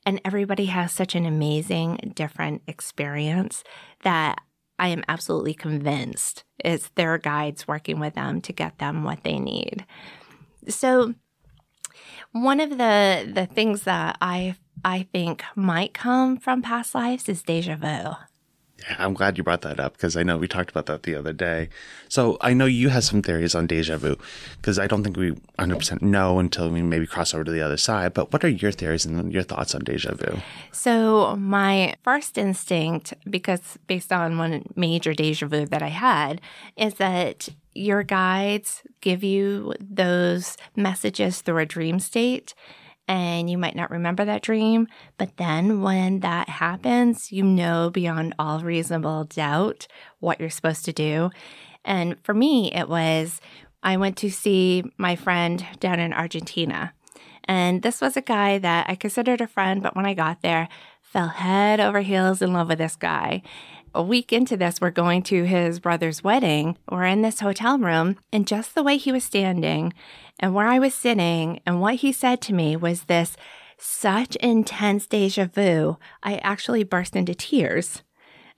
And 0.06 0.20
everybody 0.26 0.66
has 0.66 0.92
such 0.92 1.16
an 1.16 1.26
amazing, 1.26 2.14
different 2.16 2.64
experience 2.68 3.64
that 4.04 4.40
I 4.80 4.88
am 4.88 5.04
absolutely 5.08 5.54
convinced 5.54 6.44
it's 6.58 6.90
their 6.96 7.20
guides 7.20 7.68
working 7.68 8.00
with 8.00 8.16
them 8.16 8.42
to 8.42 8.52
get 8.54 8.80
them 8.80 9.04
what 9.04 9.24
they 9.24 9.38
need. 9.38 9.86
So, 10.68 11.14
one 12.32 12.60
of 12.60 12.72
the 12.72 13.32
the 13.32 13.46
things 13.46 13.84
that 13.84 14.18
I 14.22 14.56
I 14.84 15.08
think 15.12 15.44
might 15.56 15.94
come 15.94 16.38
from 16.38 16.62
past 16.64 16.96
lives 16.96 17.30
is 17.30 17.44
deja 17.44 17.76
vu. 17.76 18.16
Yeah, 18.84 18.96
I'm 19.00 19.14
glad 19.14 19.38
you 19.38 19.44
brought 19.44 19.62
that 19.62 19.80
up 19.80 19.94
because 19.94 20.16
I 20.16 20.24
know 20.24 20.38
we 20.38 20.48
talked 20.48 20.70
about 20.70 20.86
that 20.88 21.04
the 21.04 21.16
other 21.16 21.34
day. 21.34 21.70
So 22.10 22.38
I 22.42 22.54
know 22.54 22.66
you 22.66 22.90
have 22.90 23.04
some 23.04 23.22
theories 23.22 23.54
on 23.56 23.68
deja 23.68 23.98
vu 23.98 24.18
because 24.58 24.80
I 24.80 24.88
don't 24.88 25.04
think 25.04 25.18
we 25.18 25.32
100% 25.60 26.02
know 26.02 26.40
until 26.40 26.70
we 26.70 26.82
maybe 26.82 27.06
cross 27.06 27.34
over 27.34 27.44
to 27.44 27.52
the 27.52 27.62
other 27.62 27.78
side. 27.78 28.14
But 28.14 28.34
what 28.34 28.44
are 28.44 28.50
your 28.50 28.72
theories 28.72 29.06
and 29.06 29.32
your 29.32 29.44
thoughts 29.44 29.76
on 29.76 29.84
deja 29.84 30.16
vu? 30.16 30.38
So, 30.72 31.36
my 31.36 31.96
first 32.04 32.38
instinct, 32.38 33.14
because 33.30 33.78
based 33.88 34.12
on 34.12 34.38
one 34.38 34.66
major 34.76 35.14
deja 35.14 35.48
vu 35.48 35.66
that 35.68 35.84
I 35.84 35.90
had, 35.90 36.42
is 36.76 36.96
that 36.96 37.50
your 37.74 38.04
guides 38.04 38.82
give 39.00 39.24
you 39.24 39.74
those 39.80 40.58
messages 40.76 41.42
through 41.42 41.60
a 41.60 41.66
dream 41.66 42.00
state 42.00 42.54
and 43.12 43.50
you 43.50 43.58
might 43.58 43.76
not 43.76 43.92
remember 43.92 44.24
that 44.24 44.42
dream. 44.42 44.88
But 45.18 45.36
then 45.36 45.82
when 45.82 46.22
that 46.22 46.48
happens, 46.48 47.30
you 47.30 47.44
know 47.44 47.90
beyond 47.90 48.34
all 48.40 48.62
reasonable 48.62 49.26
doubt 49.26 49.86
what 50.20 50.40
you're 50.40 50.50
supposed 50.50 50.86
to 50.86 50.94
do. 50.94 51.30
And 51.84 52.16
for 52.24 52.34
me, 52.34 52.72
it 52.74 52.88
was 52.88 53.42
I 53.84 53.98
went 53.98 54.16
to 54.20 54.32
see 54.32 54.86
my 54.98 55.18
friend 55.18 55.66
down 55.82 56.00
in 56.00 56.14
Argentina. 56.14 56.94
And 57.44 57.82
this 57.82 58.00
was 58.00 58.16
a 58.16 58.22
guy 58.22 58.60
that 58.60 58.90
I 58.90 58.96
considered 58.96 59.42
a 59.42 59.48
friend, 59.48 59.84
but 59.84 59.94
when 59.94 60.06
I 60.06 60.14
got 60.14 60.42
there, 60.42 60.70
fell 61.02 61.28
head 61.28 61.82
over 61.82 62.00
heels 62.00 62.42
in 62.42 62.54
love 62.54 62.70
with 62.70 62.78
this 62.78 62.96
guy. 62.96 63.42
A 63.94 64.02
week 64.02 64.32
into 64.32 64.56
this, 64.56 64.80
we're 64.80 64.90
going 64.90 65.22
to 65.24 65.44
his 65.44 65.82
brother's 65.82 66.24
wedding. 66.24 66.78
We're 66.90 67.04
in 67.04 67.24
this 67.24 67.42
hotel 67.42 67.78
room, 67.78 68.18
and 68.32 68.48
just 68.48 68.74
the 68.74 68.84
way 68.84 68.96
he 68.96 69.12
was 69.12 69.26
standing 69.26 69.94
and 70.40 70.56
where 70.56 70.68
I 70.68 70.80
was 70.80 70.96
sitting 70.96 71.60
and 71.66 71.82
what 71.82 71.96
he 71.96 72.14
said 72.14 72.40
to 72.44 72.54
me 72.54 72.78
was 72.78 73.04
this 73.04 73.36
such 73.78 74.38
intense 74.38 75.08
deja 75.08 75.46
vu. 75.46 75.98
I 76.24 76.38
actually 76.38 76.86
burst 76.86 77.18
into 77.18 77.36
tears. 77.36 78.02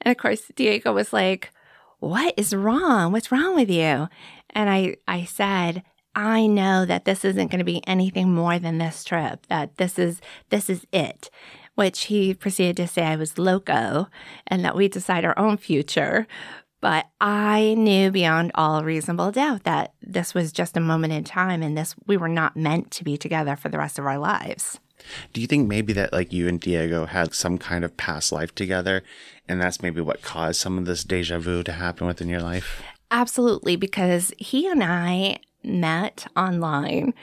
And 0.01 0.11
of 0.11 0.21
course, 0.21 0.51
Diego 0.55 0.93
was 0.93 1.11
like, 1.11 1.49
What 1.97 2.35
is 2.37 2.53
wrong? 2.53 3.11
What's 3.11 3.31
wrong 3.31 3.55
with 3.55 3.71
you? 3.71 4.09
And 4.51 4.69
I, 4.69 4.97
I 5.07 5.25
said, 5.25 5.81
I 6.13 6.45
know 6.45 6.85
that 6.85 7.05
this 7.05 7.25
isn't 7.25 7.49
going 7.49 7.57
to 7.57 7.65
be 7.65 7.81
anything 7.87 8.31
more 8.31 8.59
than 8.59 8.77
this 8.77 9.03
trip, 9.03 9.47
that 9.47 9.77
this 9.77 9.97
is, 9.97 10.21
this 10.49 10.69
is 10.69 10.85
it 10.91 11.31
which 11.75 12.05
he 12.05 12.33
proceeded 12.33 12.77
to 12.77 12.87
say 12.87 13.03
I 13.03 13.15
was 13.15 13.37
loco 13.37 14.07
and 14.47 14.63
that 14.63 14.75
we 14.75 14.87
decide 14.87 15.25
our 15.25 15.37
own 15.37 15.57
future. 15.57 16.27
But 16.81 17.07
I 17.21 17.75
knew 17.77 18.11
beyond 18.11 18.51
all 18.55 18.83
reasonable 18.83 19.31
doubt 19.31 19.63
that 19.63 19.93
this 20.01 20.33
was 20.33 20.51
just 20.51 20.75
a 20.75 20.81
moment 20.81 21.13
in 21.13 21.23
time 21.23 21.63
and 21.63 21.77
this 21.77 21.95
we 22.05 22.17
were 22.17 22.27
not 22.27 22.57
meant 22.57 22.91
to 22.91 23.05
be 23.05 23.17
together 23.17 23.55
for 23.55 23.69
the 23.69 23.77
rest 23.77 23.97
of 23.97 24.05
our 24.05 24.17
lives. 24.17 24.79
Do 25.31 25.41
you 25.41 25.47
think 25.47 25.67
maybe 25.67 25.93
that 25.93 26.13
like 26.13 26.33
you 26.33 26.47
and 26.47 26.59
Diego 26.59 27.05
had 27.05 27.33
some 27.33 27.57
kind 27.57 27.85
of 27.85 27.95
past 27.97 28.31
life 28.31 28.53
together 28.53 29.03
and 29.47 29.61
that's 29.61 29.81
maybe 29.81 30.01
what 30.01 30.21
caused 30.21 30.59
some 30.59 30.77
of 30.77 30.85
this 30.85 31.03
deja 31.03 31.39
vu 31.39 31.63
to 31.63 31.71
happen 31.71 32.05
within 32.07 32.29
your 32.29 32.41
life? 32.41 32.81
Absolutely, 33.11 33.75
because 33.75 34.33
he 34.37 34.67
and 34.67 34.83
I 34.83 35.37
met 35.63 36.27
online 36.35 37.13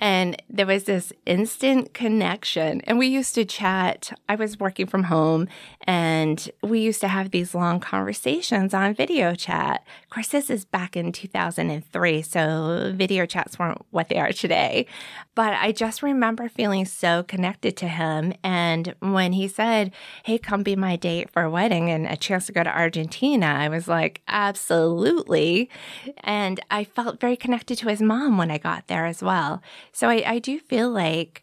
and 0.00 0.40
there 0.48 0.66
was 0.66 0.84
this 0.84 1.12
instant 1.26 1.92
connection. 1.92 2.80
And 2.82 2.98
we 2.98 3.08
used 3.08 3.34
to 3.34 3.44
chat. 3.44 4.12
I 4.28 4.36
was 4.36 4.58
working 4.58 4.86
from 4.86 5.04
home 5.04 5.48
and 5.82 6.50
we 6.62 6.80
used 6.80 7.00
to 7.00 7.08
have 7.08 7.30
these 7.30 7.54
long 7.54 7.80
conversations 7.80 8.74
on 8.74 8.94
video 8.94 9.34
chat. 9.34 9.84
Of 10.04 10.10
course 10.10 10.28
this 10.28 10.50
is 10.50 10.64
back 10.64 10.96
in 10.96 11.12
2003 11.12 12.22
so 12.22 12.92
video 12.94 13.26
chats 13.26 13.58
weren't 13.58 13.82
what 13.90 14.08
they 14.08 14.18
are 14.18 14.32
today. 14.32 14.86
But 15.34 15.54
i 15.54 15.72
just 15.72 16.02
remember 16.02 16.48
feeling 16.48 16.84
so 16.84 17.22
connected 17.22 17.76
to 17.78 17.88
him. 17.88 18.34
And 18.44 18.94
when 19.00 19.32
he 19.32 19.48
said 19.48 19.92
hey 20.24 20.38
come 20.38 20.62
be 20.62 20.76
my 20.76 20.96
date 20.96 21.30
for 21.30 21.42
a 21.42 21.50
wedding 21.50 21.90
and 21.90 22.06
a 22.06 22.16
chance 22.16 22.46
to 22.46 22.52
go 22.52 22.62
to 22.62 22.76
argentina 22.76 23.46
i 23.46 23.68
was 23.68 23.88
like 23.88 24.20
absolutely. 24.28 25.70
And 26.18 26.60
i 26.70 26.84
felt 26.84 27.20
very 27.20 27.36
connected 27.36 27.78
to 27.78 27.88
his 27.88 28.02
mom 28.02 28.38
when 28.38 28.50
I 28.50 28.58
got 28.58 28.86
there 28.86 29.06
as 29.06 29.22
well. 29.22 29.62
So 29.92 30.08
I, 30.08 30.22
I 30.26 30.38
do 30.38 30.58
feel 30.60 30.90
like 30.90 31.42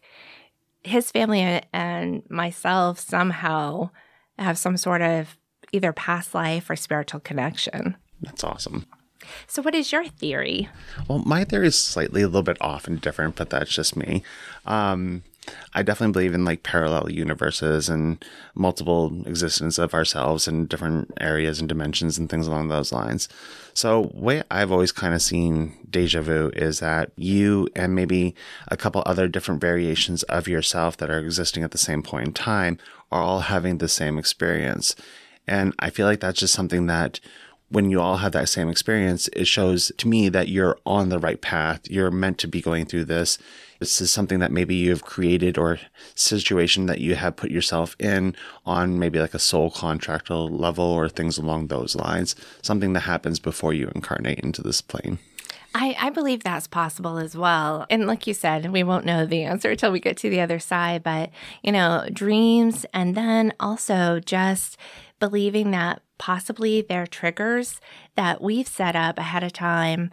his 0.82 1.10
family 1.10 1.62
and 1.72 2.22
myself 2.30 2.98
somehow 3.00 3.90
have 4.38 4.58
some 4.58 4.76
sort 4.76 5.02
of 5.02 5.36
either 5.72 5.92
past 5.92 6.34
life 6.34 6.70
or 6.70 6.76
spiritual 6.76 7.20
connection. 7.20 7.96
That's 8.20 8.44
awesome. 8.44 8.86
So, 9.46 9.62
what 9.62 9.74
is 9.74 9.90
your 9.90 10.06
theory? 10.06 10.68
Well, 11.08 11.18
my 11.18 11.44
theory 11.44 11.66
is 11.66 11.76
slightly 11.76 12.22
a 12.22 12.26
little 12.26 12.42
bit 12.42 12.58
off 12.60 12.86
and 12.86 13.00
different, 13.00 13.34
but 13.36 13.50
that's 13.50 13.72
just 13.72 13.96
me. 13.96 14.22
Um, 14.66 15.24
I 15.74 15.82
definitely 15.82 16.12
believe 16.12 16.34
in 16.34 16.44
like 16.44 16.62
parallel 16.62 17.10
universes 17.10 17.88
and 17.88 18.24
multiple 18.54 19.22
existence 19.26 19.78
of 19.78 19.94
ourselves 19.94 20.48
in 20.48 20.66
different 20.66 21.12
areas 21.20 21.60
and 21.60 21.68
dimensions 21.68 22.18
and 22.18 22.28
things 22.28 22.46
along 22.46 22.68
those 22.68 22.92
lines. 22.92 23.28
So, 23.74 24.10
way 24.14 24.42
I've 24.50 24.72
always 24.72 24.92
kind 24.92 25.14
of 25.14 25.22
seen 25.22 25.76
deja 25.88 26.22
vu 26.22 26.50
is 26.54 26.80
that 26.80 27.10
you 27.16 27.68
and 27.76 27.94
maybe 27.94 28.34
a 28.68 28.76
couple 28.76 29.02
other 29.04 29.28
different 29.28 29.60
variations 29.60 30.22
of 30.24 30.48
yourself 30.48 30.96
that 30.96 31.10
are 31.10 31.18
existing 31.18 31.62
at 31.62 31.72
the 31.72 31.78
same 31.78 32.02
point 32.02 32.26
in 32.28 32.32
time 32.32 32.78
are 33.12 33.22
all 33.22 33.40
having 33.40 33.78
the 33.78 33.88
same 33.88 34.18
experience. 34.18 34.96
And 35.46 35.74
I 35.78 35.90
feel 35.90 36.06
like 36.06 36.20
that's 36.20 36.40
just 36.40 36.54
something 36.54 36.86
that 36.86 37.20
when 37.68 37.90
you 37.90 38.00
all 38.00 38.18
have 38.18 38.32
that 38.32 38.48
same 38.48 38.68
experience, 38.68 39.28
it 39.32 39.46
shows 39.46 39.90
to 39.98 40.08
me 40.08 40.28
that 40.28 40.48
you're 40.48 40.78
on 40.86 41.08
the 41.08 41.18
right 41.18 41.40
path. 41.40 41.90
You're 41.90 42.10
meant 42.10 42.38
to 42.38 42.48
be 42.48 42.60
going 42.60 42.86
through 42.86 43.06
this. 43.06 43.38
This 43.80 44.00
is 44.00 44.10
something 44.10 44.38
that 44.38 44.52
maybe 44.52 44.74
you've 44.74 45.04
created 45.04 45.58
or 45.58 45.80
situation 46.14 46.86
that 46.86 47.00
you 47.00 47.16
have 47.16 47.36
put 47.36 47.50
yourself 47.50 47.96
in 47.98 48.34
on 48.64 48.98
maybe 48.98 49.18
like 49.18 49.34
a 49.34 49.38
soul 49.38 49.70
contractual 49.70 50.48
level 50.48 50.84
or 50.84 51.08
things 51.08 51.38
along 51.38 51.66
those 51.66 51.96
lines. 51.96 52.36
Something 52.62 52.92
that 52.94 53.00
happens 53.00 53.38
before 53.38 53.74
you 53.74 53.90
incarnate 53.94 54.40
into 54.40 54.62
this 54.62 54.80
plane. 54.80 55.18
I, 55.74 55.94
I, 56.00 56.10
believe 56.10 56.42
that's 56.42 56.66
possible 56.66 57.18
as 57.18 57.36
well. 57.36 57.84
And 57.90 58.06
like 58.06 58.26
you 58.26 58.32
said, 58.32 58.72
we 58.72 58.82
won't 58.82 59.04
know 59.04 59.26
the 59.26 59.42
answer 59.42 59.72
until 59.72 59.92
we 59.92 60.00
get 60.00 60.16
to 60.18 60.30
the 60.30 60.40
other 60.40 60.58
side. 60.58 61.02
But, 61.02 61.30
you 61.62 61.70
know, 61.70 62.08
dreams 62.10 62.86
and 62.94 63.14
then 63.14 63.52
also 63.60 64.18
just 64.20 64.78
believing 65.20 65.72
that 65.72 66.00
possibly 66.18 66.82
they're 66.82 67.06
triggers 67.06 67.80
that 68.16 68.40
we've 68.42 68.68
set 68.68 68.96
up 68.96 69.18
ahead 69.18 69.44
of 69.44 69.52
time, 69.52 70.10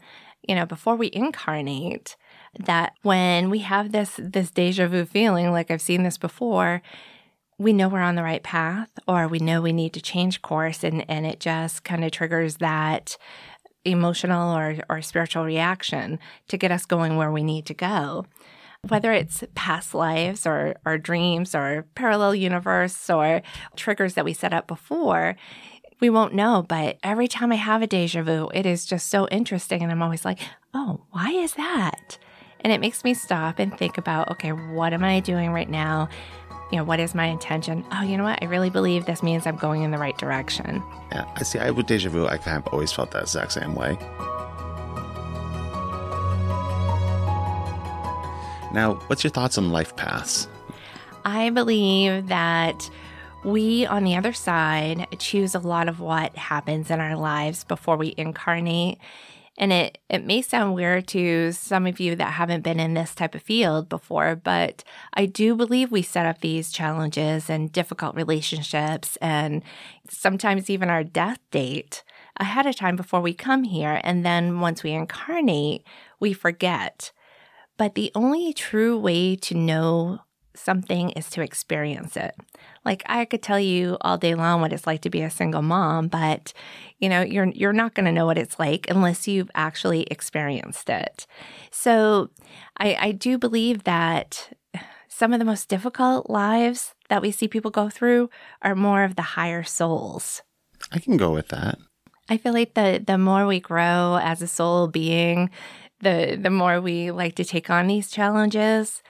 you 0.47 0.55
know, 0.55 0.65
before 0.65 0.95
we 0.95 1.09
incarnate 1.13 2.15
that 2.59 2.93
when 3.01 3.49
we 3.49 3.59
have 3.59 3.91
this 3.91 4.19
this 4.21 4.51
deja 4.51 4.87
vu 4.87 5.05
feeling 5.05 5.51
like 5.51 5.71
I've 5.71 5.81
seen 5.81 6.03
this 6.03 6.17
before, 6.17 6.81
we 7.57 7.73
know 7.73 7.87
we're 7.87 8.01
on 8.01 8.15
the 8.15 8.23
right 8.23 8.43
path 8.43 8.89
or 9.07 9.27
we 9.27 9.39
know 9.39 9.61
we 9.61 9.73
need 9.73 9.93
to 9.93 10.01
change 10.01 10.41
course 10.41 10.83
and 10.83 11.09
and 11.09 11.25
it 11.25 11.39
just 11.39 11.83
kind 11.83 12.03
of 12.03 12.11
triggers 12.11 12.57
that 12.57 13.17
emotional 13.85 14.55
or, 14.55 14.77
or 14.89 15.01
spiritual 15.01 15.43
reaction 15.43 16.19
to 16.47 16.57
get 16.57 16.71
us 16.71 16.85
going 16.85 17.17
where 17.17 17.31
we 17.31 17.43
need 17.43 17.65
to 17.65 17.73
go. 17.73 18.25
Whether 18.87 19.13
it's 19.13 19.43
past 19.55 19.93
lives 19.93 20.45
or, 20.45 20.75
or 20.85 20.97
dreams 20.97 21.55
or 21.55 21.85
parallel 21.95 22.35
universe 22.35 23.09
or 23.09 23.41
triggers 23.75 24.15
that 24.15 24.25
we 24.25 24.33
set 24.33 24.53
up 24.53 24.67
before, 24.67 25.35
we 26.03 26.09
won't 26.09 26.33
know. 26.33 26.65
But 26.67 26.97
every 27.01 27.29
time 27.29 27.53
I 27.53 27.55
have 27.55 27.81
a 27.81 27.87
deja 27.87 28.23
vu, 28.23 28.49
it 28.53 28.65
is 28.65 28.85
just 28.85 29.07
so 29.07 29.25
interesting. 29.29 29.81
And 29.81 29.89
I'm 29.89 30.01
always 30.01 30.25
like, 30.25 30.39
oh, 30.73 30.99
why 31.11 31.29
is 31.29 31.53
that? 31.53 32.17
And 32.59 32.73
it 32.73 32.81
makes 32.81 33.05
me 33.05 33.13
stop 33.13 33.57
and 33.57 33.77
think 33.77 33.97
about, 33.97 34.29
okay, 34.31 34.51
what 34.51 34.91
am 34.91 35.01
I 35.01 35.21
doing 35.21 35.51
right 35.51 35.69
now? 35.69 36.09
You 36.73 36.79
know, 36.79 36.83
what 36.83 36.99
is 36.99 37.15
my 37.15 37.27
intention? 37.27 37.85
Oh, 37.93 38.01
you 38.01 38.17
know 38.17 38.25
what? 38.25 38.39
I 38.41 38.47
really 38.47 38.69
believe 38.69 39.05
this 39.05 39.23
means 39.23 39.47
I'm 39.47 39.55
going 39.55 39.83
in 39.83 39.91
the 39.91 39.97
right 39.97 40.17
direction. 40.17 40.83
Yeah, 41.13 41.23
I 41.37 41.43
see. 41.43 41.59
I 41.59 41.71
with 41.71 41.85
deja 41.87 42.09
vu, 42.09 42.27
I 42.27 42.35
kind 42.35 42.57
of 42.57 42.73
always 42.73 42.91
felt 42.91 43.11
that 43.11 43.21
exact 43.21 43.53
same 43.53 43.73
way. 43.73 43.97
Now, 48.73 48.95
what's 49.07 49.23
your 49.23 49.31
thoughts 49.31 49.57
on 49.57 49.71
life 49.71 49.95
paths? 49.95 50.49
I 51.23 51.49
believe 51.51 52.27
that 52.27 52.89
we 53.43 53.85
on 53.85 54.03
the 54.03 54.15
other 54.15 54.33
side 54.33 55.07
choose 55.19 55.55
a 55.55 55.59
lot 55.59 55.89
of 55.89 55.99
what 55.99 56.35
happens 56.37 56.89
in 56.89 56.99
our 56.99 57.15
lives 57.15 57.63
before 57.63 57.97
we 57.97 58.13
incarnate. 58.17 58.99
And 59.57 59.71
it, 59.71 59.99
it 60.09 60.25
may 60.25 60.41
sound 60.41 60.73
weird 60.73 61.07
to 61.09 61.51
some 61.51 61.85
of 61.85 61.99
you 61.99 62.15
that 62.15 62.33
haven't 62.33 62.63
been 62.63 62.79
in 62.79 62.95
this 62.95 63.13
type 63.13 63.35
of 63.35 63.43
field 63.43 63.87
before, 63.87 64.35
but 64.35 64.83
I 65.13 65.27
do 65.27 65.55
believe 65.55 65.91
we 65.91 66.01
set 66.01 66.25
up 66.25 66.41
these 66.41 66.71
challenges 66.71 67.51
and 67.51 67.71
difficult 67.71 68.15
relationships 68.15 69.15
and 69.17 69.61
sometimes 70.09 70.71
even 70.71 70.89
our 70.89 71.03
death 71.03 71.37
date 71.51 72.03
ahead 72.37 72.65
of 72.65 72.75
time 72.75 72.95
before 72.95 73.21
we 73.21 73.33
come 73.33 73.63
here. 73.63 74.01
And 74.03 74.25
then 74.25 74.59
once 74.59 74.81
we 74.81 74.91
incarnate, 74.91 75.85
we 76.19 76.33
forget. 76.33 77.11
But 77.77 77.93
the 77.93 78.11
only 78.15 78.53
true 78.53 78.97
way 78.97 79.35
to 79.35 79.53
know 79.55 80.19
something 80.55 81.11
is 81.11 81.29
to 81.31 81.41
experience 81.41 82.15
it. 82.15 82.35
Like 82.85 83.03
I 83.05 83.25
could 83.25 83.41
tell 83.41 83.59
you 83.59 83.97
all 84.01 84.17
day 84.17 84.35
long 84.35 84.61
what 84.61 84.73
it's 84.73 84.87
like 84.87 85.01
to 85.01 85.09
be 85.09 85.21
a 85.21 85.29
single 85.29 85.61
mom, 85.61 86.07
but 86.07 86.53
you 86.99 87.09
know, 87.09 87.21
you're 87.21 87.47
you're 87.47 87.73
not 87.73 87.93
going 87.93 88.05
to 88.05 88.11
know 88.11 88.25
what 88.25 88.37
it's 88.37 88.59
like 88.59 88.89
unless 88.89 89.27
you've 89.27 89.51
actually 89.55 90.03
experienced 90.03 90.89
it. 90.89 91.25
So, 91.71 92.29
I 92.77 92.97
I 92.99 93.11
do 93.11 93.37
believe 93.37 93.83
that 93.83 94.49
some 95.07 95.33
of 95.33 95.39
the 95.39 95.45
most 95.45 95.69
difficult 95.69 96.29
lives 96.29 96.95
that 97.09 97.21
we 97.21 97.31
see 97.31 97.47
people 97.47 97.71
go 97.71 97.89
through 97.89 98.29
are 98.61 98.75
more 98.75 99.03
of 99.03 99.15
the 99.15 99.21
higher 99.21 99.63
souls. 99.63 100.41
I 100.91 100.99
can 100.99 101.17
go 101.17 101.31
with 101.31 101.49
that. 101.49 101.77
I 102.29 102.37
feel 102.37 102.53
like 102.53 102.73
the 102.73 103.03
the 103.05 103.17
more 103.17 103.45
we 103.45 103.59
grow 103.59 104.19
as 104.21 104.41
a 104.41 104.47
soul 104.47 104.87
being, 104.87 105.49
the 106.01 106.37
the 106.41 106.49
more 106.49 106.79
we 106.81 107.11
like 107.11 107.35
to 107.35 107.45
take 107.45 107.69
on 107.69 107.87
these 107.87 108.09
challenges 108.11 109.01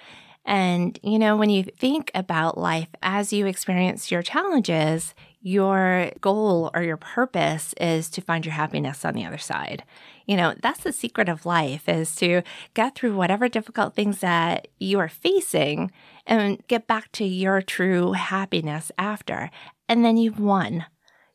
and, 0.46 1.00
you 1.02 1.18
know, 1.20 1.38
when 1.38 1.50
you 1.50 1.64
think 1.64 2.12
about 2.14 2.58
life 2.58 2.90
as 3.02 3.32
you 3.32 3.46
experience 3.46 4.12
your 4.12 4.22
challenges, 4.22 5.14
your 5.42 6.12
goal 6.22 6.70
or 6.74 6.84
your 6.84 6.98
purpose 6.98 7.74
is 7.80 8.10
to 8.10 8.22
find 8.22 8.46
your 8.46 8.54
happiness 8.54 9.06
on 9.06 9.14
the 9.14 9.26
other 9.26 9.38
side. 9.38 9.84
You 10.26 10.38
know, 10.38 10.54
that's 10.62 10.84
the 10.84 10.94
secret 10.94 11.28
of 11.28 11.46
life 11.46 11.88
is 11.88 12.16
to 12.16 12.44
get 12.74 12.96
through 12.96 13.16
whatever 13.16 13.50
difficult 13.50 13.96
things 13.96 14.20
that 14.20 14.70
you 14.80 15.00
are 15.00 15.10
facing 15.10 15.92
and 16.26 16.66
get 16.68 16.88
back 16.88 17.12
to 17.14 17.26
your 17.26 17.62
true 17.62 18.14
happiness 18.14 18.92
after. 18.98 19.50
And 19.90 20.04
then 20.04 20.16
you've 20.18 20.40
won. 20.40 20.86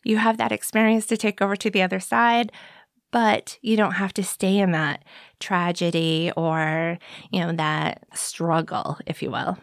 You 0.05 0.17
have 0.19 0.39
that 0.39 0.53
experience 0.53 1.07
to 1.07 1.17
take 1.17 1.43
over 1.43 1.57
to 1.57 1.71
the 1.71 1.83
other 1.83 2.01
side, 2.01 2.51
but 3.11 3.59
you 3.63 3.77
don't 3.77 3.93
have 3.93 4.13
to 4.15 4.23
stay 4.23 4.59
in 4.59 4.73
that 4.73 5.05
tragedy 5.41 6.33
or, 6.37 6.99
you 7.31 7.41
know, 7.41 7.53
that 7.53 8.05
struggle, 8.15 8.99
if 9.07 9.23
you 9.23 9.31
will. 9.31 9.59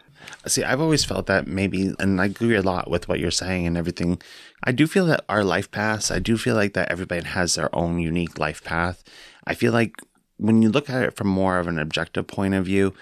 See, 0.47 0.63
I've 0.63 0.81
always 0.81 1.05
felt 1.05 1.27
that 1.27 1.47
maybe, 1.47 1.93
and 1.99 2.19
I 2.19 2.25
agree 2.25 2.55
a 2.55 2.61
lot 2.61 2.89
with 2.89 3.07
what 3.07 3.19
you're 3.19 3.31
saying 3.31 3.67
and 3.67 3.77
everything. 3.77 4.21
I 4.63 4.71
do 4.71 4.87
feel 4.87 5.05
that 5.07 5.23
our 5.29 5.43
life 5.43 5.69
paths, 5.69 6.09
I 6.09 6.19
do 6.19 6.37
feel 6.37 6.55
like 6.55 6.73
that 6.73 6.91
everybody 6.91 7.23
has 7.25 7.55
their 7.55 7.73
own 7.75 7.99
unique 7.99 8.39
life 8.39 8.63
path. 8.63 9.03
I 9.45 9.53
feel 9.53 9.71
like 9.71 9.95
when 10.37 10.61
you 10.61 10.69
look 10.69 10.89
at 10.89 11.03
it 11.03 11.15
from 11.15 11.27
more 11.27 11.59
of 11.59 11.67
an 11.67 11.79
objective 11.79 12.27
point 12.27 12.53
of 12.53 12.65
view, 12.65 12.93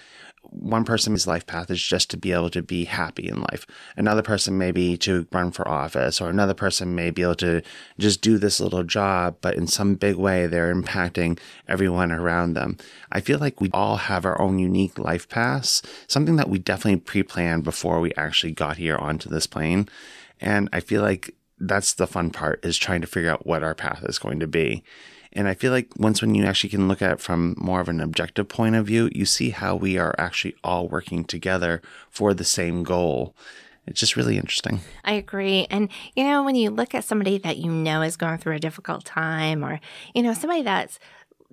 one 0.53 0.85
person's 0.85 1.27
life 1.27 1.45
path 1.45 1.69
is 1.71 1.81
just 1.81 2.09
to 2.11 2.17
be 2.17 2.31
able 2.31 2.49
to 2.51 2.61
be 2.61 2.85
happy 2.85 3.27
in 3.27 3.41
life. 3.41 3.65
Another 3.97 4.21
person 4.21 4.57
may 4.57 4.71
be 4.71 4.97
to 4.97 5.27
run 5.31 5.51
for 5.51 5.67
office, 5.67 6.21
or 6.21 6.29
another 6.29 6.53
person 6.53 6.95
may 6.95 7.11
be 7.11 7.21
able 7.21 7.35
to 7.35 7.61
just 7.99 8.21
do 8.21 8.37
this 8.37 8.59
little 8.59 8.83
job, 8.83 9.37
but 9.41 9.55
in 9.55 9.67
some 9.67 9.95
big 9.95 10.15
way, 10.15 10.47
they're 10.47 10.73
impacting 10.73 11.39
everyone 11.67 12.11
around 12.11 12.53
them. 12.53 12.77
I 13.11 13.19
feel 13.19 13.39
like 13.39 13.59
we 13.59 13.69
all 13.73 13.97
have 13.97 14.25
our 14.25 14.39
own 14.41 14.59
unique 14.59 14.97
life 14.99 15.27
paths, 15.27 15.81
something 16.07 16.35
that 16.37 16.49
we 16.49 16.59
definitely 16.59 17.01
pre 17.01 17.23
planned 17.23 17.63
before 17.63 17.99
we 17.99 18.13
actually 18.15 18.53
got 18.53 18.77
here 18.77 18.97
onto 18.97 19.29
this 19.29 19.47
plane. 19.47 19.89
And 20.39 20.69
I 20.73 20.79
feel 20.79 21.01
like 21.01 21.35
that's 21.59 21.93
the 21.93 22.07
fun 22.07 22.29
part 22.29 22.63
is 22.65 22.77
trying 22.77 23.01
to 23.01 23.07
figure 23.07 23.31
out 23.31 23.45
what 23.45 23.63
our 23.63 23.75
path 23.75 24.03
is 24.03 24.19
going 24.19 24.39
to 24.39 24.47
be. 24.47 24.83
And 25.35 25.47
I 25.47 25.53
feel 25.53 25.71
like 25.71 25.89
once 25.97 26.21
when 26.21 26.35
you 26.35 26.45
actually 26.45 26.69
can 26.69 26.87
look 26.87 27.01
at 27.01 27.11
it 27.11 27.19
from 27.19 27.55
more 27.57 27.81
of 27.81 27.89
an 27.89 27.99
objective 27.99 28.47
point 28.47 28.75
of 28.75 28.85
view, 28.85 29.09
you 29.13 29.25
see 29.25 29.49
how 29.49 29.75
we 29.75 29.97
are 29.97 30.15
actually 30.17 30.55
all 30.63 30.87
working 30.87 31.25
together 31.25 31.81
for 32.09 32.33
the 32.33 32.43
same 32.43 32.83
goal. 32.83 33.35
It's 33.85 33.99
just 33.99 34.15
really 34.15 34.37
interesting. 34.37 34.79
I 35.03 35.13
agree. 35.13 35.67
And, 35.69 35.89
you 36.15 36.23
know, 36.23 36.43
when 36.43 36.55
you 36.55 36.69
look 36.69 36.95
at 36.95 37.03
somebody 37.03 37.37
that 37.39 37.57
you 37.57 37.69
know 37.69 38.01
is 38.01 38.15
going 38.15 38.37
through 38.37 38.55
a 38.55 38.59
difficult 38.59 39.03
time 39.03 39.65
or, 39.65 39.81
you 40.13 40.23
know, 40.23 40.33
somebody 40.33 40.61
that's 40.61 40.99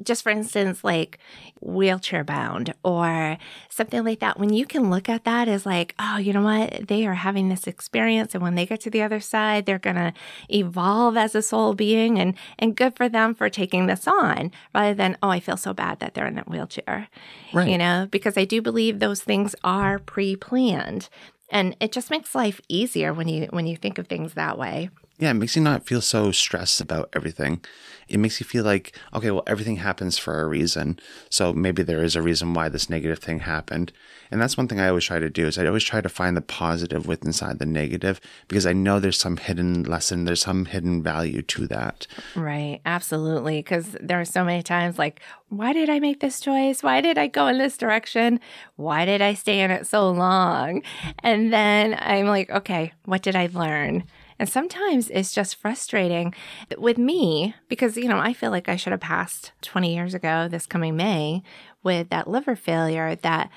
just 0.03 0.23
for 0.23 0.31
instance, 0.31 0.83
like 0.83 1.19
wheelchair 1.61 2.25
bound 2.25 2.75
or 2.83 3.37
something 3.69 4.05
like 4.05 4.21
that, 4.21 4.39
when 4.39 4.53
you 4.53 4.67
can 4.67 4.91
look 4.91 5.09
at 5.09 5.25
that 5.25 5.49
as 5.49 5.67
like, 5.67 5.95
oh, 5.99 6.17
you 6.17 6.33
know 6.33 6.43
what? 6.43 6.89
They 6.89 7.07
are 7.07 7.15
having 7.15 7.49
this 7.49 7.67
experience. 7.67 8.35
And 8.35 8.43
when 8.43 8.55
they 8.55 8.67
get 8.67 8.81
to 8.83 8.91
the 8.91 9.03
other 9.03 9.21
side, 9.21 9.67
they're 9.67 9.79
going 9.79 9.97
to 9.97 10.13
evolve 10.49 11.17
as 11.17 11.35
a 11.35 11.43
soul 11.43 11.75
being 11.75 12.19
and, 12.19 12.35
and 12.59 12.77
good 12.77 12.97
for 12.97 13.09
them 13.09 13.35
for 13.35 13.49
taking 13.49 13.87
this 13.87 14.07
on 14.09 14.53
rather 14.75 14.95
than, 14.95 15.19
oh, 15.23 15.29
I 15.29 15.41
feel 15.41 15.57
so 15.57 15.75
bad 15.75 16.01
that 16.01 16.15
they're 16.15 16.27
in 16.27 16.37
that 16.37 16.49
wheelchair. 16.49 17.09
Right. 17.53 17.69
You 17.69 17.79
know, 17.79 18.09
because 18.11 18.39
I 18.39 18.45
do 18.45 18.63
believe 18.63 18.99
those 18.99 19.23
things 19.23 19.55
are 19.63 19.99
pre 19.99 20.37
planned. 20.37 21.09
And 21.51 21.77
it 21.81 21.91
just 21.93 22.11
makes 22.11 22.35
life 22.35 22.61
easier 22.69 23.13
when 23.13 23.27
you 23.27 23.49
when 23.51 23.67
you 23.67 23.77
think 23.77 23.99
of 23.99 24.07
things 24.07 24.35
that 24.35 24.57
way. 24.57 24.89
Yeah, 25.21 25.31
it 25.31 25.35
makes 25.35 25.55
you 25.55 25.61
not 25.61 25.87
feel 25.87 26.01
so 26.01 26.33
stressed 26.33 26.81
about 26.81 27.11
everything. 27.13 27.63
It 28.09 28.19
makes 28.19 28.41
you 28.41 28.47
feel 28.47 28.65
like, 28.65 28.99
okay, 29.15 29.31
well, 29.31 29.45
everything 29.47 29.77
happens 29.77 30.17
for 30.17 30.41
a 30.41 30.49
reason. 30.49 30.99
So 31.29 31.53
maybe 31.53 31.83
there 31.83 32.03
is 32.03 32.17
a 32.17 32.23
reason 32.23 32.55
why 32.55 32.71
this 32.71 32.89
negative 32.89 33.19
thing 33.19 33.41
happened. 33.41 33.93
And 34.31 34.41
that's 34.41 34.57
one 34.57 34.67
thing 34.67 34.81
I 34.81 34.89
always 34.89 35.05
try 35.05 35.19
to 35.19 35.29
do 35.29 35.47
is 35.47 35.59
I 35.59 35.67
always 35.67 35.85
try 35.85 36.01
to 36.01 36.09
find 36.09 36.37
the 36.37 36.41
positive 36.41 37.07
with 37.07 37.25
inside 37.25 37.59
the 37.59 37.67
negative 37.67 38.19
because 38.49 38.65
I 38.65 38.73
know 38.73 38.99
there's 38.99 39.21
some 39.21 39.37
hidden 39.37 39.83
lesson, 39.83 40.25
there's 40.25 40.41
some 40.41 40.65
hidden 40.65 41.03
value 41.03 41.43
to 41.43 41.67
that. 41.67 42.07
Right. 42.35 42.81
Absolutely. 42.87 43.59
Because 43.59 43.97
there 44.01 44.21
are 44.21 44.25
so 44.25 44.43
many 44.43 44.63
times 44.63 44.99
like, 44.99 45.21
why 45.51 45.75
did 45.75 45.91
I 45.91 46.01
make 46.01 46.21
this 46.21 46.41
choice? 46.41 46.83
Why 46.83 47.03
did 47.03 47.19
I 47.19 47.27
go 47.27 47.47
in 47.49 47.59
this 47.59 47.77
direction? 47.77 48.41
Why 48.77 49.05
did 49.05 49.21
I 49.21 49.35
stay 49.35 49.61
in 49.61 49.71
it 49.71 49.87
so 49.87 50.11
long? 50.11 50.83
And 51.19 51.53
then 51.53 51.97
I'm 51.99 52.27
like, 52.27 52.51
okay, 52.51 52.93
what 53.05 53.23
did 53.23 53.37
I 53.37 53.51
learn? 53.53 54.05
And 54.41 54.49
sometimes 54.49 55.11
it's 55.11 55.35
just 55.35 55.57
frustrating 55.57 56.35
with 56.79 56.97
me 56.97 57.55
because, 57.69 57.99
you 57.99 58.09
know, 58.09 58.19
I 58.19 58.33
feel 58.33 58.51
like 58.51 58.71
I 58.71 58.77
should 58.77 58.93
have 58.93 59.01
passed 59.01 59.53
20 59.61 59.95
years 59.95 60.15
ago 60.15 60.49
this 60.49 60.65
coming 60.65 60.97
May 60.97 61.43
with 61.83 62.09
that 62.09 62.27
liver 62.27 62.57
failure 62.57 63.17
that 63.17 63.51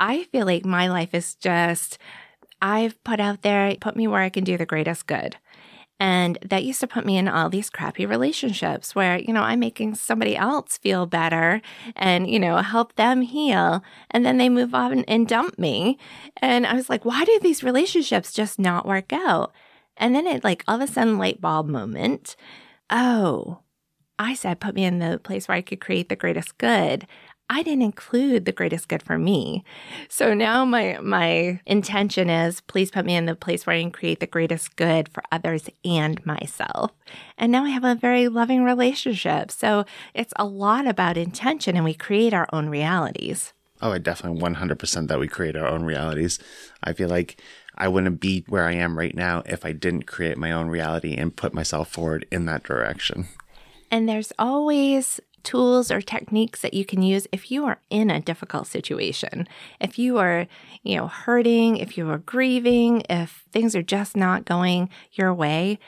I 0.00 0.24
feel 0.24 0.46
like 0.46 0.64
my 0.64 0.88
life 0.88 1.14
is 1.14 1.36
just, 1.36 1.96
I've 2.60 3.02
put 3.04 3.20
out 3.20 3.42
there, 3.42 3.76
put 3.80 3.94
me 3.94 4.08
where 4.08 4.20
I 4.20 4.30
can 4.30 4.42
do 4.42 4.58
the 4.58 4.66
greatest 4.66 5.06
good. 5.06 5.36
And 6.00 6.38
that 6.42 6.64
used 6.64 6.80
to 6.80 6.88
put 6.88 7.06
me 7.06 7.16
in 7.16 7.28
all 7.28 7.48
these 7.48 7.70
crappy 7.70 8.04
relationships 8.04 8.96
where, 8.96 9.16
you 9.16 9.32
know, 9.32 9.42
I'm 9.42 9.60
making 9.60 9.94
somebody 9.94 10.36
else 10.36 10.76
feel 10.76 11.06
better 11.06 11.62
and, 11.94 12.28
you 12.28 12.40
know, 12.40 12.56
help 12.56 12.96
them 12.96 13.20
heal. 13.20 13.84
And 14.10 14.26
then 14.26 14.38
they 14.38 14.48
move 14.48 14.74
on 14.74 15.04
and 15.04 15.28
dump 15.28 15.56
me. 15.56 15.98
And 16.38 16.66
I 16.66 16.74
was 16.74 16.90
like, 16.90 17.04
why 17.04 17.24
do 17.24 17.38
these 17.40 17.62
relationships 17.62 18.32
just 18.32 18.58
not 18.58 18.86
work 18.86 19.12
out? 19.12 19.52
And 20.00 20.14
then 20.14 20.26
it 20.26 20.42
like 20.42 20.64
all 20.66 20.80
of 20.80 20.88
a 20.88 20.92
sudden 20.92 21.18
light 21.18 21.40
bulb 21.40 21.68
moment. 21.68 22.34
Oh, 22.90 23.60
I 24.18 24.34
said 24.34 24.58
put 24.58 24.74
me 24.74 24.84
in 24.84 24.98
the 24.98 25.20
place 25.22 25.46
where 25.46 25.56
I 25.56 25.62
could 25.62 25.80
create 25.80 26.08
the 26.08 26.16
greatest 26.16 26.58
good. 26.58 27.06
I 27.52 27.64
didn't 27.64 27.82
include 27.82 28.44
the 28.44 28.52
greatest 28.52 28.86
good 28.86 29.02
for 29.02 29.18
me. 29.18 29.64
So 30.08 30.34
now 30.34 30.64
my 30.64 30.98
my 31.02 31.60
intention 31.66 32.30
is 32.30 32.60
please 32.62 32.90
put 32.90 33.04
me 33.04 33.16
in 33.16 33.26
the 33.26 33.34
place 33.34 33.66
where 33.66 33.76
I 33.76 33.80
can 33.80 33.90
create 33.90 34.20
the 34.20 34.26
greatest 34.26 34.76
good 34.76 35.08
for 35.08 35.22
others 35.30 35.68
and 35.84 36.24
myself. 36.24 36.92
And 37.36 37.50
now 37.52 37.64
I 37.64 37.70
have 37.70 37.84
a 37.84 37.96
very 37.96 38.28
loving 38.28 38.62
relationship. 38.62 39.50
So 39.50 39.84
it's 40.14 40.32
a 40.36 40.46
lot 40.46 40.86
about 40.86 41.16
intention 41.16 41.76
and 41.76 41.84
we 41.84 41.94
create 41.94 42.32
our 42.32 42.48
own 42.52 42.68
realities. 42.68 43.52
Oh, 43.82 43.92
I 43.92 43.98
definitely 43.98 44.40
100% 44.40 45.08
that 45.08 45.18
we 45.18 45.26
create 45.26 45.56
our 45.56 45.66
own 45.66 45.84
realities. 45.84 46.38
I 46.84 46.92
feel 46.92 47.08
like 47.08 47.40
I 47.80 47.88
wouldn't 47.88 48.20
be 48.20 48.44
where 48.46 48.66
I 48.66 48.74
am 48.74 48.98
right 48.98 49.14
now 49.14 49.42
if 49.46 49.64
I 49.64 49.72
didn't 49.72 50.02
create 50.02 50.36
my 50.36 50.52
own 50.52 50.68
reality 50.68 51.14
and 51.14 51.34
put 51.34 51.54
myself 51.54 51.88
forward 51.88 52.26
in 52.30 52.44
that 52.44 52.62
direction. 52.62 53.26
And 53.90 54.06
there's 54.06 54.34
always 54.38 55.18
tools 55.42 55.90
or 55.90 56.02
techniques 56.02 56.60
that 56.60 56.74
you 56.74 56.84
can 56.84 57.00
use 57.00 57.26
if 57.32 57.50
you 57.50 57.64
are 57.64 57.80
in 57.88 58.10
a 58.10 58.20
difficult 58.20 58.66
situation. 58.66 59.48
If 59.80 59.98
you 59.98 60.18
are, 60.18 60.46
you 60.82 60.98
know, 60.98 61.08
hurting, 61.08 61.78
if 61.78 61.96
you 61.96 62.08
are 62.10 62.18
grieving, 62.18 63.02
if 63.08 63.46
things 63.50 63.74
are 63.74 63.82
just 63.82 64.14
not 64.14 64.44
going 64.44 64.90
your 65.12 65.32
way, 65.32 65.78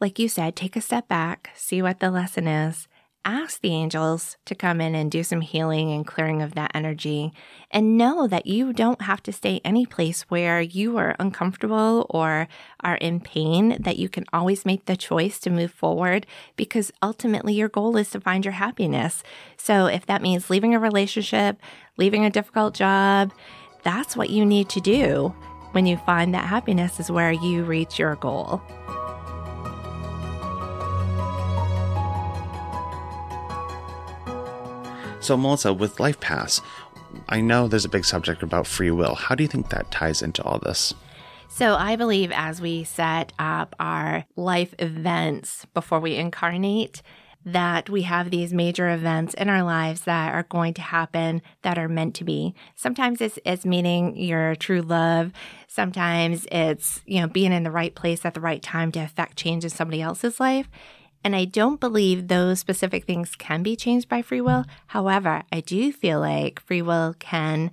like 0.00 0.18
you 0.18 0.28
said, 0.28 0.56
take 0.56 0.74
a 0.74 0.80
step 0.80 1.06
back, 1.06 1.50
see 1.54 1.80
what 1.80 2.00
the 2.00 2.10
lesson 2.10 2.48
is, 2.48 2.88
ask 3.26 3.60
the 3.60 3.74
angels 3.74 4.36
to 4.46 4.54
come 4.54 4.80
in 4.80 4.94
and 4.94 5.10
do 5.10 5.24
some 5.24 5.40
healing 5.40 5.92
and 5.92 6.06
clearing 6.06 6.40
of 6.40 6.54
that 6.54 6.70
energy. 6.72 7.32
And 7.70 7.98
know 7.98 8.26
that 8.28 8.46
you 8.46 8.72
don't 8.72 9.02
have 9.02 9.22
to 9.24 9.32
stay 9.32 9.60
any 9.64 9.84
place 9.84 10.22
where 10.30 10.60
you 10.60 10.96
are 10.96 11.16
uncomfortable 11.18 12.06
or 12.08 12.46
are 12.80 12.94
in 12.96 13.20
pain, 13.20 13.76
that 13.80 13.98
you 13.98 14.08
can 14.08 14.24
always 14.32 14.64
make 14.64 14.86
the 14.86 14.96
choice 14.96 15.38
to 15.40 15.50
move 15.50 15.72
forward 15.72 16.26
because 16.56 16.92
ultimately 17.02 17.54
your 17.54 17.68
goal 17.68 17.96
is 17.96 18.10
to 18.10 18.20
find 18.20 18.44
your 18.44 18.52
happiness. 18.52 19.24
So 19.56 19.86
if 19.86 20.06
that 20.06 20.22
means 20.22 20.48
leaving 20.48 20.74
a 20.74 20.78
relationship, 20.78 21.58
leaving 21.96 22.24
a 22.24 22.30
difficult 22.30 22.74
job, 22.74 23.32
that's 23.82 24.16
what 24.16 24.30
you 24.30 24.46
need 24.46 24.68
to 24.70 24.80
do 24.80 25.34
when 25.72 25.84
you 25.84 25.96
find 25.98 26.32
that 26.32 26.46
happiness 26.46 27.00
is 27.00 27.10
where 27.10 27.32
you 27.32 27.64
reach 27.64 27.98
your 27.98 28.14
goal. 28.16 28.62
So, 35.26 35.36
Melissa, 35.36 35.74
with 35.74 35.98
Life 35.98 36.20
Paths, 36.20 36.60
I 37.28 37.40
know 37.40 37.66
there's 37.66 37.84
a 37.84 37.88
big 37.88 38.04
subject 38.04 38.44
about 38.44 38.64
free 38.64 38.92
will. 38.92 39.16
How 39.16 39.34
do 39.34 39.42
you 39.42 39.48
think 39.48 39.70
that 39.70 39.90
ties 39.90 40.22
into 40.22 40.40
all 40.44 40.60
this? 40.60 40.94
So, 41.48 41.74
I 41.74 41.96
believe 41.96 42.30
as 42.30 42.60
we 42.60 42.84
set 42.84 43.32
up 43.36 43.74
our 43.80 44.24
life 44.36 44.72
events 44.78 45.66
before 45.74 45.98
we 45.98 46.14
incarnate, 46.14 47.02
that 47.44 47.90
we 47.90 48.02
have 48.02 48.30
these 48.30 48.52
major 48.52 48.88
events 48.88 49.34
in 49.34 49.48
our 49.48 49.64
lives 49.64 50.02
that 50.02 50.32
are 50.32 50.44
going 50.44 50.74
to 50.74 50.82
happen 50.82 51.42
that 51.62 51.76
are 51.76 51.88
meant 51.88 52.14
to 52.16 52.24
be. 52.24 52.54
Sometimes 52.76 53.20
it's, 53.20 53.36
it's 53.44 53.66
meeting 53.66 54.16
your 54.16 54.54
true 54.54 54.82
love. 54.82 55.32
Sometimes 55.66 56.46
it's, 56.52 57.02
you 57.04 57.20
know, 57.20 57.26
being 57.26 57.52
in 57.52 57.64
the 57.64 57.70
right 57.72 57.96
place 57.96 58.24
at 58.24 58.34
the 58.34 58.40
right 58.40 58.62
time 58.62 58.92
to 58.92 59.00
affect 59.00 59.36
change 59.36 59.64
in 59.64 59.70
somebody 59.70 60.00
else's 60.00 60.38
life. 60.38 60.68
And 61.24 61.34
I 61.34 61.44
don't 61.44 61.80
believe 61.80 62.28
those 62.28 62.60
specific 62.60 63.04
things 63.04 63.34
can 63.36 63.62
be 63.62 63.74
changed 63.74 64.08
by 64.08 64.22
free 64.22 64.40
will. 64.40 64.64
However, 64.88 65.42
I 65.50 65.60
do 65.60 65.92
feel 65.92 66.20
like 66.20 66.60
free 66.60 66.82
will 66.82 67.14
can 67.18 67.70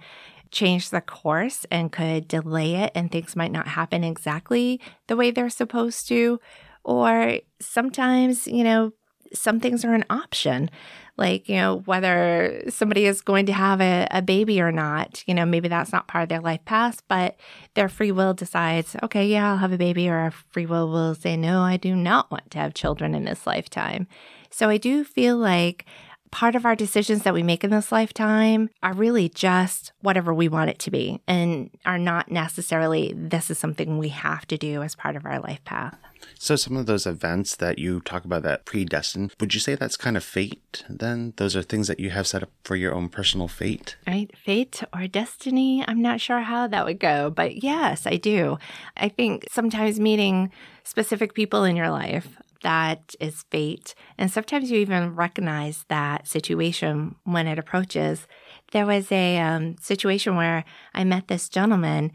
change 0.49 0.89
the 0.89 1.01
course 1.01 1.65
and 1.69 1.91
could 1.91 2.27
delay 2.27 2.75
it, 2.75 2.91
and 2.95 3.11
things 3.11 3.35
might 3.35 3.51
not 3.51 3.67
happen 3.69 4.03
exactly 4.03 4.79
the 5.07 5.15
way 5.15 5.31
they're 5.31 5.49
supposed 5.49 6.07
to. 6.07 6.39
Or 6.83 7.39
sometimes, 7.59 8.47
you 8.47 8.63
know, 8.63 8.93
some 9.33 9.59
things 9.59 9.83
are 9.83 9.93
an 9.93 10.05
option. 10.09 10.69
Like 11.15 11.47
you 11.47 11.57
know 11.57 11.83
whether 11.85 12.63
somebody 12.69 13.05
is 13.05 13.21
going 13.21 13.45
to 13.45 13.53
have 13.53 13.81
a, 13.81 14.07
a 14.09 14.23
baby 14.23 14.59
or 14.59 14.71
not 14.71 15.23
you 15.27 15.35
know 15.35 15.45
maybe 15.45 15.67
that's 15.67 15.91
not 15.91 16.07
part 16.07 16.23
of 16.23 16.29
their 16.29 16.41
life 16.41 16.65
path 16.65 17.03
but 17.07 17.35
their 17.75 17.87
free 17.87 18.11
will 18.11 18.33
decides 18.33 18.95
okay 19.03 19.27
yeah 19.27 19.51
i'll 19.51 19.57
have 19.57 19.71
a 19.71 19.77
baby 19.77 20.09
or 20.09 20.15
our 20.15 20.31
free 20.31 20.65
will 20.65 20.89
will 20.89 21.13
say 21.13 21.37
no 21.37 21.61
i 21.61 21.77
do 21.77 21.95
not 21.95 22.31
want 22.31 22.49
to 22.49 22.57
have 22.57 22.73
children 22.73 23.13
in 23.13 23.25
this 23.25 23.45
lifetime. 23.45 24.07
So 24.49 24.69
i 24.69 24.77
do 24.77 25.03
feel 25.03 25.37
like 25.37 25.85
part 26.33 26.55
of 26.55 26.65
our 26.65 26.75
decisions 26.75 27.21
that 27.21 27.33
we 27.35 27.43
make 27.43 27.63
in 27.63 27.69
this 27.69 27.91
lifetime 27.91 28.67
are 28.81 28.93
really 28.93 29.29
just 29.29 29.93
whatever 30.01 30.33
we 30.33 30.49
want 30.49 30.67
it 30.67 30.79
to 30.79 30.89
be 30.89 31.21
and 31.27 31.69
are 31.85 31.99
not 31.99 32.31
necessarily 32.31 33.13
this 33.15 33.51
is 33.51 33.59
something 33.59 33.99
we 33.99 34.09
have 34.09 34.47
to 34.47 34.57
do 34.57 34.81
as 34.81 34.95
part 34.95 35.15
of 35.15 35.27
our 35.27 35.39
life 35.39 35.63
path. 35.63 35.95
So, 36.39 36.55
some 36.55 36.75
of 36.75 36.87
those 36.87 37.05
events 37.05 37.55
that 37.57 37.77
you 37.77 38.01
talk 38.01 38.25
about 38.25 38.41
that 38.43 38.65
predestined, 38.65 39.33
would 39.39 39.53
you 39.53 39.59
say 39.59 39.75
that's 39.75 39.95
kind 39.95 40.17
of 40.17 40.23
fate 40.23 40.83
then? 40.89 41.33
Those 41.37 41.55
are 41.55 41.61
things 41.61 41.87
that 41.87 41.99
you 41.99 42.09
have 42.09 42.25
set 42.25 42.41
up 42.41 42.49
for 42.63 42.75
your 42.75 42.95
own 42.95 43.09
personal 43.09 43.47
fate? 43.47 43.97
Right. 44.07 44.35
Fate 44.35 44.83
or 44.91 45.05
destiny. 45.07 45.85
I'm 45.87 46.01
not 46.01 46.19
sure 46.19 46.39
how 46.39 46.65
that 46.67 46.85
would 46.85 46.99
go, 46.99 47.29
but 47.29 47.61
yes, 47.61 48.07
I 48.07 48.15
do. 48.15 48.57
I 48.97 49.09
think 49.09 49.45
sometimes 49.51 49.99
meeting 49.99 50.51
specific 50.83 51.33
people 51.33 51.63
in 51.63 51.75
your 51.75 51.89
life 51.89 52.41
that 52.63 53.15
is 53.19 53.45
fate. 53.49 53.93
And 54.17 54.31
sometimes 54.31 54.71
you 54.71 54.79
even 54.79 55.15
recognize 55.15 55.85
that 55.89 56.27
situation 56.27 57.15
when 57.23 57.47
it 57.47 57.59
approaches. 57.59 58.27
There 58.71 58.85
was 58.85 59.11
a 59.11 59.37
um, 59.39 59.77
situation 59.79 60.35
where 60.35 60.65
I 60.93 61.03
met 61.03 61.27
this 61.27 61.47
gentleman 61.47 62.11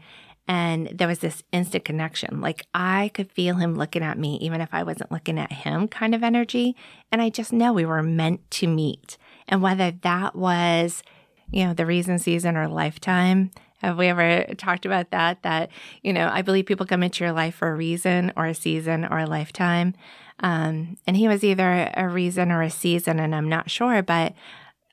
and 0.49 0.87
there 0.87 1.07
was 1.07 1.19
this 1.19 1.43
instant 1.51 1.85
connection. 1.85 2.41
Like 2.41 2.65
I 2.73 3.11
could 3.13 3.31
feel 3.31 3.55
him 3.55 3.75
looking 3.75 4.01
at 4.01 4.17
me, 4.17 4.37
even 4.41 4.61
if 4.61 4.69
I 4.71 4.81
wasn't 4.81 5.11
looking 5.11 5.37
at 5.37 5.51
him, 5.51 5.87
kind 5.87 6.15
of 6.15 6.23
energy. 6.23 6.75
And 7.11 7.21
I 7.21 7.29
just 7.29 7.53
know 7.53 7.71
we 7.71 7.85
were 7.85 8.01
meant 8.01 8.49
to 8.51 8.67
meet. 8.67 9.17
And 9.47 9.61
whether 9.61 9.91
that 9.91 10.35
was, 10.35 11.03
you 11.51 11.65
know, 11.65 11.73
the 11.75 11.85
reason 11.85 12.17
season 12.17 12.57
or 12.57 12.67
lifetime, 12.67 13.51
have 13.77 13.97
we 13.97 14.07
ever 14.07 14.43
talked 14.57 14.87
about 14.87 15.11
that? 15.11 15.43
That, 15.43 15.69
you 16.01 16.13
know, 16.13 16.29
I 16.31 16.41
believe 16.41 16.65
people 16.65 16.87
come 16.87 17.03
into 17.03 17.23
your 17.23 17.33
life 17.33 17.55
for 17.55 17.69
a 17.69 17.75
reason 17.75 18.33
or 18.35 18.47
a 18.47 18.55
season 18.55 19.05
or 19.05 19.19
a 19.19 19.27
lifetime. 19.27 19.93
Um, 20.41 20.97
and 21.05 21.17
he 21.17 21.27
was 21.27 21.43
either 21.43 21.91
a 21.95 22.07
reason 22.07 22.51
or 22.51 22.61
a 22.61 22.69
season, 22.69 23.19
and 23.19 23.35
I'm 23.35 23.49
not 23.49 23.69
sure, 23.69 24.01
but 24.01 24.33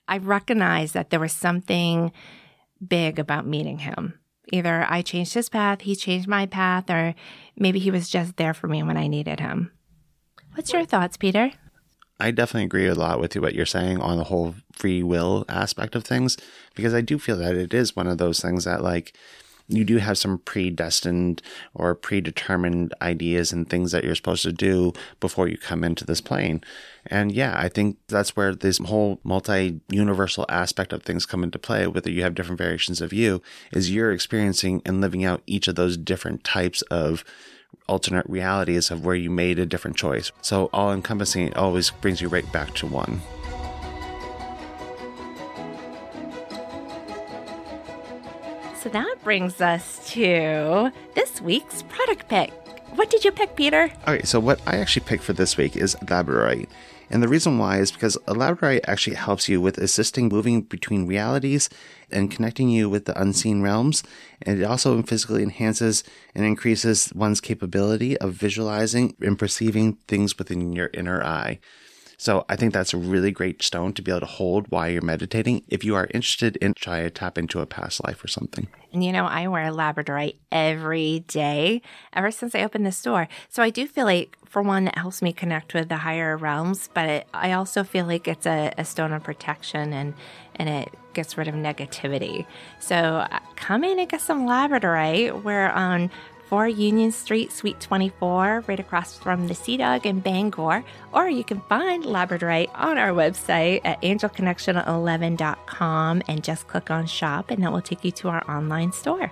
I 0.08 0.18
recognized 0.18 0.94
that 0.94 1.10
there 1.10 1.20
was 1.20 1.32
something 1.32 2.12
big 2.86 3.18
about 3.18 3.46
meeting 3.46 3.78
him. 3.78 4.18
Either 4.52 4.86
I 4.88 5.02
changed 5.02 5.34
his 5.34 5.48
path, 5.48 5.82
he 5.82 5.96
changed 5.96 6.28
my 6.28 6.46
path, 6.46 6.90
or 6.90 7.14
maybe 7.56 7.78
he 7.78 7.90
was 7.90 8.08
just 8.08 8.36
there 8.36 8.54
for 8.54 8.68
me 8.68 8.82
when 8.82 8.96
I 8.96 9.06
needed 9.06 9.40
him. 9.40 9.72
What's 10.54 10.72
your 10.72 10.84
thoughts, 10.84 11.16
Peter? 11.16 11.52
I 12.18 12.30
definitely 12.30 12.64
agree 12.64 12.86
a 12.86 12.94
lot 12.94 13.20
with 13.20 13.34
you 13.34 13.42
what 13.42 13.54
you're 13.54 13.66
saying 13.66 14.00
on 14.00 14.16
the 14.16 14.24
whole 14.24 14.54
free 14.72 15.02
will 15.02 15.44
aspect 15.48 15.94
of 15.94 16.04
things 16.04 16.36
because 16.74 16.94
I 16.94 17.02
do 17.02 17.18
feel 17.18 17.36
that 17.36 17.56
it 17.56 17.74
is 17.74 17.94
one 17.94 18.06
of 18.06 18.18
those 18.18 18.40
things 18.40 18.64
that 18.64 18.82
like 18.82 19.14
you 19.68 19.84
do 19.84 19.96
have 19.98 20.18
some 20.18 20.38
predestined 20.38 21.42
or 21.74 21.94
predetermined 21.94 22.94
ideas 23.02 23.52
and 23.52 23.68
things 23.68 23.92
that 23.92 24.04
you're 24.04 24.14
supposed 24.14 24.42
to 24.42 24.52
do 24.52 24.92
before 25.20 25.48
you 25.48 25.58
come 25.58 25.82
into 25.82 26.04
this 26.04 26.20
plane. 26.20 26.62
And 27.06 27.32
yeah, 27.32 27.54
I 27.56 27.68
think 27.68 27.98
that's 28.08 28.36
where 28.36 28.54
this 28.54 28.78
whole 28.78 29.20
multi 29.24 29.80
universal 29.88 30.46
aspect 30.48 30.92
of 30.92 31.02
things 31.02 31.26
come 31.26 31.42
into 31.42 31.58
play, 31.58 31.86
whether 31.86 32.10
you 32.10 32.22
have 32.22 32.34
different 32.34 32.58
variations 32.58 33.00
of 33.00 33.12
you, 33.12 33.42
is 33.72 33.90
you're 33.90 34.12
experiencing 34.12 34.82
and 34.84 35.00
living 35.00 35.24
out 35.24 35.42
each 35.46 35.68
of 35.68 35.74
those 35.74 35.96
different 35.96 36.44
types 36.44 36.82
of 36.82 37.24
alternate 37.88 38.28
realities 38.28 38.90
of 38.90 39.04
where 39.04 39.14
you 39.14 39.30
made 39.30 39.58
a 39.58 39.66
different 39.66 39.96
choice. 39.96 40.32
So 40.42 40.70
all 40.72 40.92
encompassing 40.92 41.54
always 41.54 41.90
brings 41.90 42.20
you 42.20 42.28
right 42.28 42.50
back 42.52 42.74
to 42.76 42.86
one. 42.86 43.20
So 48.86 48.90
that 48.90 49.16
brings 49.24 49.60
us 49.60 50.08
to 50.12 50.92
this 51.16 51.40
week's 51.40 51.82
product 51.82 52.28
pick. 52.28 52.52
What 52.94 53.10
did 53.10 53.24
you 53.24 53.32
pick, 53.32 53.56
Peter? 53.56 53.90
Okay, 54.06 54.22
so 54.22 54.38
what 54.38 54.60
I 54.64 54.76
actually 54.76 55.06
picked 55.06 55.24
for 55.24 55.32
this 55.32 55.56
week 55.56 55.76
is 55.76 55.96
Labradorite. 56.02 56.68
And 57.10 57.20
the 57.20 57.26
reason 57.26 57.58
why 57.58 57.80
is 57.80 57.90
because 57.90 58.14
a 58.28 58.34
labradorite 58.34 58.84
actually 58.86 59.16
helps 59.16 59.48
you 59.48 59.60
with 59.60 59.76
assisting 59.78 60.28
moving 60.28 60.62
between 60.62 61.08
realities 61.08 61.68
and 62.12 62.30
connecting 62.30 62.68
you 62.68 62.88
with 62.88 63.06
the 63.06 63.20
unseen 63.20 63.60
realms. 63.60 64.04
And 64.40 64.60
it 64.60 64.64
also 64.64 65.02
physically 65.02 65.42
enhances 65.42 66.04
and 66.32 66.44
increases 66.44 67.12
one's 67.12 67.40
capability 67.40 68.16
of 68.18 68.34
visualizing 68.34 69.16
and 69.20 69.36
perceiving 69.36 69.94
things 70.06 70.38
within 70.38 70.72
your 70.74 70.90
inner 70.94 71.24
eye. 71.24 71.58
So 72.16 72.44
I 72.48 72.56
think 72.56 72.72
that's 72.72 72.94
a 72.94 72.96
really 72.96 73.30
great 73.30 73.62
stone 73.62 73.92
to 73.94 74.02
be 74.02 74.10
able 74.10 74.20
to 74.20 74.26
hold 74.26 74.68
while 74.68 74.88
you're 74.88 75.02
meditating 75.02 75.64
if 75.68 75.84
you 75.84 75.94
are 75.94 76.08
interested 76.14 76.56
in 76.56 76.74
trying 76.74 77.04
to 77.04 77.10
tap 77.10 77.36
into 77.36 77.60
a 77.60 77.66
past 77.66 78.04
life 78.04 78.24
or 78.24 78.28
something. 78.28 78.68
And 78.92 79.04
you 79.04 79.12
know, 79.12 79.26
I 79.26 79.46
wear 79.48 79.70
labradorite 79.70 80.36
every 80.50 81.20
day 81.28 81.82
ever 82.12 82.30
since 82.30 82.54
I 82.54 82.62
opened 82.62 82.86
the 82.86 82.92
store. 82.92 83.28
So 83.50 83.62
I 83.62 83.70
do 83.70 83.86
feel 83.86 84.06
like, 84.06 84.38
for 84.46 84.62
one, 84.62 84.88
it 84.88 84.96
helps 84.96 85.20
me 85.20 85.32
connect 85.32 85.74
with 85.74 85.88
the 85.90 85.98
higher 85.98 86.36
realms, 86.36 86.88
but 86.94 87.08
it, 87.08 87.28
I 87.34 87.52
also 87.52 87.84
feel 87.84 88.06
like 88.06 88.26
it's 88.26 88.46
a, 88.46 88.72
a 88.78 88.84
stone 88.84 89.12
of 89.12 89.22
protection 89.22 89.92
and 89.92 90.14
and 90.54 90.70
it 90.70 90.94
gets 91.12 91.36
rid 91.36 91.48
of 91.48 91.54
negativity. 91.54 92.46
So 92.80 92.96
uh, 92.96 93.38
come 93.56 93.84
in 93.84 93.98
and 93.98 94.08
get 94.08 94.22
some 94.22 94.46
labradorite. 94.46 95.42
We're 95.42 95.68
on 95.68 96.10
4 96.48 96.68
Union 96.68 97.12
Street, 97.12 97.52
Suite 97.52 97.80
24, 97.80 98.64
right 98.66 98.80
across 98.80 99.16
from 99.16 99.46
the 99.48 99.54
Sea 99.54 99.76
Dog 99.76 100.06
in 100.06 100.20
Bangor. 100.20 100.82
Or 101.12 101.28
you 101.28 101.44
can 101.44 101.60
find 101.62 102.04
Labradorite 102.04 102.70
on 102.74 102.96
our 102.98 103.10
website 103.10 103.80
at 103.84 104.00
angelconnection11.com 104.02 106.22
and 106.28 106.44
just 106.44 106.68
click 106.68 106.90
on 106.90 107.06
shop, 107.06 107.50
and 107.50 107.62
that 107.62 107.72
will 107.72 107.82
take 107.82 108.04
you 108.04 108.10
to 108.12 108.28
our 108.28 108.48
online 108.50 108.92
store. 108.92 109.30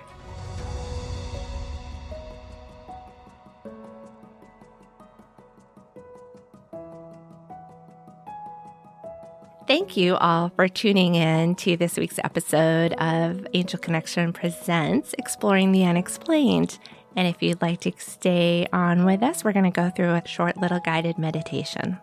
Thank 9.67 9.97
you 9.97 10.15
all 10.17 10.51
for 10.55 10.67
tuning 10.67 11.15
in 11.15 11.55
to 11.55 11.75
this 11.75 11.97
week's 11.97 12.19
episode 12.19 12.93
of 12.93 13.47
Angel 13.55 13.79
Connection 13.79 14.31
Presents 14.31 15.15
Exploring 15.17 15.71
the 15.71 15.85
Unexplained. 15.85 16.77
And 17.15 17.27
if 17.27 17.41
you'd 17.41 17.61
like 17.61 17.79
to 17.81 17.93
stay 17.97 18.67
on 18.73 19.05
with 19.05 19.23
us, 19.23 19.43
we're 19.43 19.53
going 19.53 19.65
to 19.65 19.71
go 19.71 19.89
through 19.89 20.13
a 20.15 20.27
short 20.27 20.57
little 20.57 20.79
guided 20.79 21.17
meditation. 21.17 21.97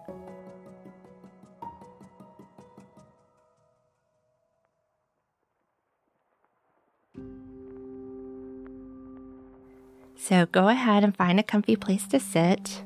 So 10.16 10.46
go 10.46 10.68
ahead 10.68 11.05
and 11.05 11.16
find 11.16 11.40
a 11.40 11.42
comfy 11.42 11.77
place 11.77 12.07
to 12.07 12.20
sit. 12.20 12.85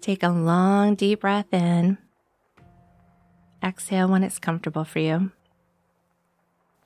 Take 0.00 0.22
a 0.22 0.28
long, 0.28 0.94
deep 0.94 1.20
breath 1.20 1.52
in. 1.52 1.98
Exhale 3.64 4.08
when 4.08 4.22
it's 4.22 4.38
comfortable 4.38 4.84
for 4.84 4.98
you. 4.98 5.32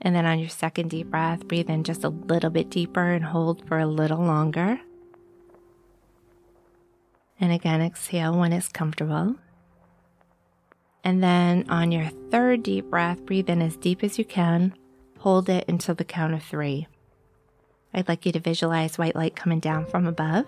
And 0.01 0.15
then 0.15 0.27
on 0.27 0.39
your 0.39 0.49
second 0.49 0.91
deep 0.91 1.11
breath, 1.11 1.47
breathe 1.47 1.71
in 1.71 1.85
just 1.85 2.05
a 2.05 2.09
little 2.09 2.51
bit 2.51 2.71
deeper 2.71 3.13
and 3.13 3.25
hold 3.25 3.67
for 3.67 3.79
a 3.79 3.87
little 3.87 4.19
longer. 4.19 4.81
And 7.41 7.53
again, 7.53 7.81
exhale 7.81 8.39
when 8.39 8.53
it's 8.53 8.69
comfortable. 8.69 9.37
And 11.03 11.23
then 11.23 11.67
on 11.69 11.93
your 11.93 12.09
third 12.31 12.63
deep 12.63 12.91
breath, 12.91 13.25
breathe 13.25 13.51
in 13.51 13.61
as 13.61 13.77
deep 13.77 14.03
as 14.03 14.19
you 14.19 14.25
can, 14.25 14.75
hold 15.19 15.49
it 15.49 15.65
until 15.69 15.95
the 15.95 16.05
count 16.05 16.35
of 16.35 16.43
three. 16.43 16.87
I'd 17.93 18.09
like 18.09 18.27
you 18.27 18.33
to 18.33 18.41
visualize 18.41 18.99
white 18.99 19.15
light 19.15 19.37
coming 19.37 19.61
down 19.61 19.87
from 19.87 20.07
above. 20.07 20.47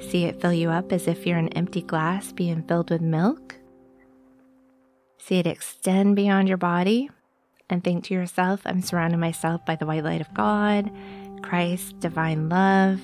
See 0.00 0.24
it 0.24 0.40
fill 0.40 0.52
you 0.52 0.70
up 0.70 0.92
as 0.92 1.06
if 1.06 1.26
you're 1.26 1.38
an 1.38 1.48
empty 1.50 1.82
glass 1.82 2.32
being 2.32 2.62
filled 2.62 2.90
with 2.90 3.00
milk. 3.00 3.56
See 5.18 5.38
it 5.38 5.46
extend 5.46 6.16
beyond 6.16 6.48
your 6.48 6.56
body 6.56 7.10
and 7.70 7.82
think 7.82 8.04
to 8.04 8.14
yourself, 8.14 8.60
I'm 8.64 8.82
surrounding 8.82 9.20
myself 9.20 9.64
by 9.66 9.76
the 9.76 9.86
white 9.86 10.04
light 10.04 10.20
of 10.20 10.32
God, 10.34 10.90
Christ, 11.42 12.00
divine 12.00 12.48
love, 12.48 13.00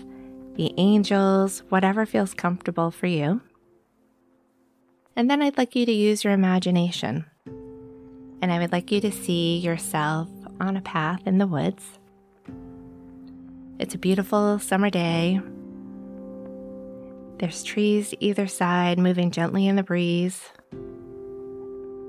the 0.55 0.73
angels, 0.77 1.63
whatever 1.69 2.07
feels 2.07 2.35
comfortable 2.35 2.91
for 2.91 3.07
you. 3.07 3.41
And 5.17 5.31
then 5.31 5.43
I'd 5.43 5.59
like 5.59 5.77
you 5.77 5.87
to 5.87 5.93
use 5.93 6.25
your 6.25 6.33
imagination. 6.33 7.25
And 8.43 8.53
I 8.53 8.59
would 8.59 8.73
like 8.73 8.91
you 8.91 9.01
to 9.01 9.13
see 9.13 9.59
yourself 9.59 10.29
on 10.61 10.77
a 10.77 10.83
path 10.83 11.27
in 11.27 11.39
the 11.39 11.47
woods. 11.47 11.99
It's 13.79 13.95
a 13.95 13.99
beautiful 13.99 14.59
summer 14.59 14.91
day. 14.91 15.41
There's 17.39 17.63
trees 17.63 18.15
either 18.21 18.47
side 18.47 18.99
moving 18.99 19.31
gently 19.31 19.67
in 19.67 19.77
the 19.77 19.83
breeze. 19.83 20.43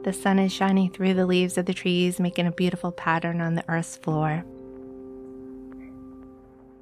The 0.06 0.13
sun 0.13 0.38
is 0.38 0.54
shining 0.54 0.91
through 0.91 1.15
the 1.15 1.26
leaves 1.26 1.58
of 1.58 1.65
the 1.65 1.74
trees, 1.74 2.20
making 2.20 2.46
a 2.46 2.52
beautiful 2.52 2.91
pattern 2.91 3.41
on 3.41 3.56
the 3.56 3.68
earth's 3.68 3.98
floor. 3.98 4.46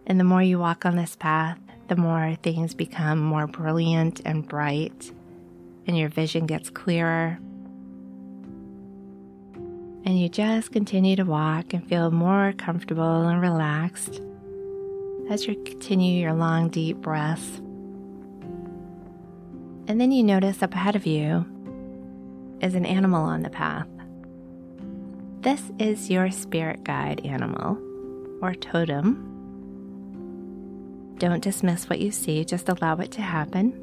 And 0.06 0.20
the 0.20 0.26
more 0.26 0.44
you 0.44 0.60
walk 0.60 0.86
on 0.86 0.98
this 0.98 1.16
path, 1.16 1.58
the 1.88 1.96
more 1.96 2.36
things 2.44 2.74
become 2.74 3.20
more 3.20 3.48
brilliant 3.48 4.20
and 4.26 4.46
bright, 4.46 5.14
and 5.88 5.98
your 5.98 6.10
vision 6.10 6.46
gets 6.48 6.70
clearer. 6.70 7.40
And 10.06 10.20
you 10.20 10.28
just 10.28 10.74
continue 10.74 11.16
to 11.16 11.24
walk 11.24 11.74
and 11.74 11.88
feel 11.88 12.12
more 12.12 12.54
comfortable 12.58 13.22
and 13.26 13.40
relaxed 13.40 14.22
as 15.30 15.48
you 15.48 15.56
continue 15.64 16.20
your 16.20 16.34
long, 16.34 16.68
deep 16.68 16.98
breaths. 16.98 17.62
And 19.88 20.02
then 20.02 20.12
you 20.12 20.24
notice 20.24 20.62
up 20.62 20.74
ahead 20.74 20.98
of 20.98 21.06
you 21.06 21.46
is 22.64 22.76
an 22.76 22.86
animal 22.86 23.22
on 23.22 23.42
the 23.44 23.50
path. 23.50 23.88
This 25.42 25.62
is 25.78 26.10
your 26.10 26.32
spirit 26.32 26.86
guide 26.86 27.20
animal 27.26 27.78
or 28.42 28.56
totem. 28.56 29.30
Don't 31.18 31.44
dismiss 31.44 31.90
what 31.90 32.00
you 32.00 32.10
see, 32.10 32.46
just 32.46 32.70
allow 32.70 32.96
it 32.96 33.12
to 33.12 33.22
happen. 33.22 33.74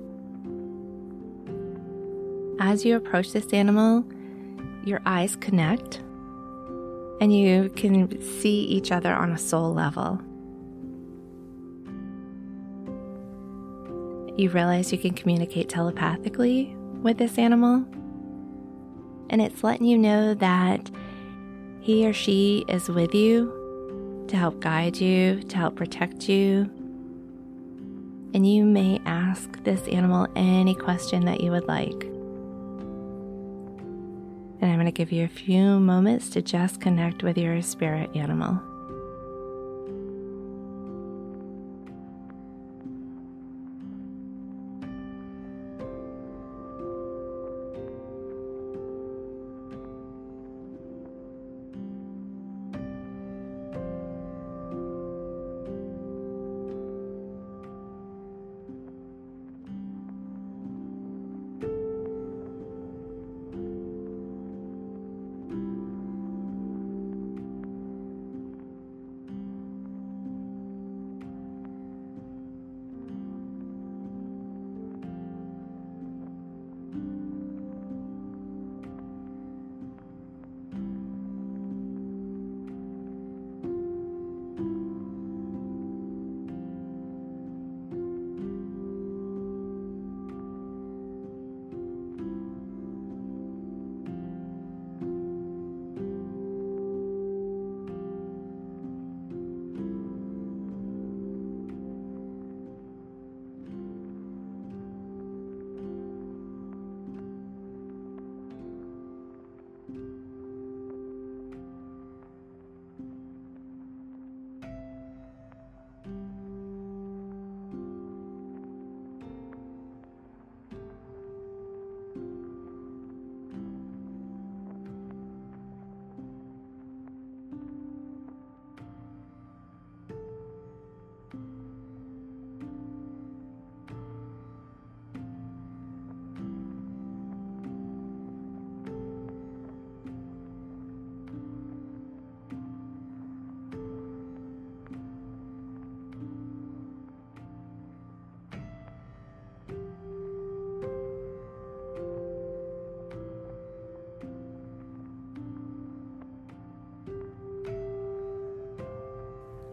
As 2.59 2.87
you 2.87 2.97
approach 2.97 3.33
this 3.33 3.53
animal, 3.53 4.03
your 4.85 5.03
eyes 5.05 5.37
connect 5.37 5.97
and 7.21 7.37
you 7.37 7.69
can 7.77 8.23
see 8.41 8.63
each 8.63 8.91
other 8.91 9.13
on 9.13 9.33
a 9.33 9.39
soul 9.39 9.75
level. 9.75 10.19
You 14.39 14.49
realize 14.49 14.91
you 14.91 14.97
can 14.97 15.13
communicate 15.13 15.69
telepathically 15.69 16.75
with 17.03 17.19
this 17.19 17.37
animal 17.37 17.85
and 19.31 19.41
it's 19.41 19.65
letting 19.65 19.87
you 19.87 19.97
know 19.97 20.35
that 20.35 20.91
he 21.81 22.07
or 22.07 22.13
she 22.13 22.65
is 22.69 22.89
with 22.89 23.15
you 23.15 24.25
to 24.29 24.37
help 24.37 24.61
guide 24.61 24.97
you, 24.99 25.43
to 25.45 25.57
help 25.57 25.77
protect 25.77 26.29
you. 26.29 26.71
And 28.35 28.47
you 28.49 28.65
may 28.65 29.01
ask 29.07 29.63
this 29.65 29.89
animal 29.89 30.29
any 30.37 30.75
question 30.75 31.25
that 31.25 31.41
you 31.41 31.51
would 31.53 31.67
like. 31.67 32.05
And 34.61 34.71
I'm 34.71 34.77
going 34.77 34.85
to 34.87 34.93
give 34.93 35.11
you 35.11 35.25
a 35.25 35.29
few 35.29 35.81
moments 35.81 36.29
to 36.31 36.43
just 36.43 36.81
connect 36.81 37.23
with 37.23 37.39
your 37.39 37.63
spirit 37.63 38.15
animal. 38.15 38.61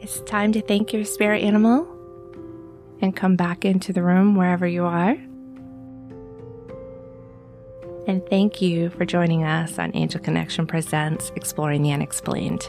It's 0.08 0.22
time 0.22 0.54
to 0.54 0.62
thank 0.62 0.94
your 0.94 1.04
spirit 1.04 1.44
animal 1.44 1.86
and 3.02 3.14
come 3.14 3.36
back 3.36 3.66
into 3.66 3.92
the 3.92 4.02
room 4.02 4.36
wherever 4.36 4.66
you 4.66 4.86
are. 4.86 5.18
And 8.08 8.26
thank 8.30 8.62
you 8.62 8.90
for 8.92 9.04
joining 9.04 9.44
us 9.44 9.78
on 9.78 9.94
Angel 9.98 10.22
Connection 10.22 10.66
Presents 10.66 11.34
Exploring 11.36 11.82
the 11.82 11.92
Unexplained. 11.92 12.66